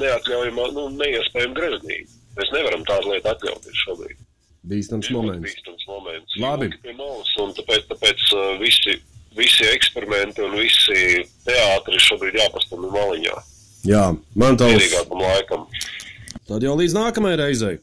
neatļaujama, 0.00 0.66
nu, 0.76 0.88
neiespējama 1.00 1.56
greznība. 1.56 2.10
Mēs 2.38 2.50
nevaram 2.54 2.82
tādu 2.88 3.12
lietu 3.14 3.30
atļauties 3.32 3.84
šobrīd. 3.84 4.18
Bīstams 4.70 5.08
Ir 5.08 5.16
moments. 5.16 5.46
bīstams 5.46 5.86
moments. 5.88 6.36
Labi. 6.40 6.68
Malas, 6.98 7.30
un 7.40 7.54
tāpēc, 7.56 7.86
tāpēc 7.90 8.26
uh, 8.36 8.50
visi, 8.60 8.98
visi 9.38 9.64
eksperimenti 9.70 10.44
un 10.44 10.58
visi 10.60 11.24
teātri 11.48 12.02
šobrīd 12.06 12.36
jāpastāv 12.42 12.84
maliņā. 12.92 13.38
Jā, 13.88 14.04
man. 14.36 14.58
Mierīgākam 14.60 15.22
laikam. 15.24 15.64
Tad 16.50 16.64
jau 16.66 16.74
līdz 16.76 16.96
nākamajai 16.98 17.38
reizei. 17.40 17.76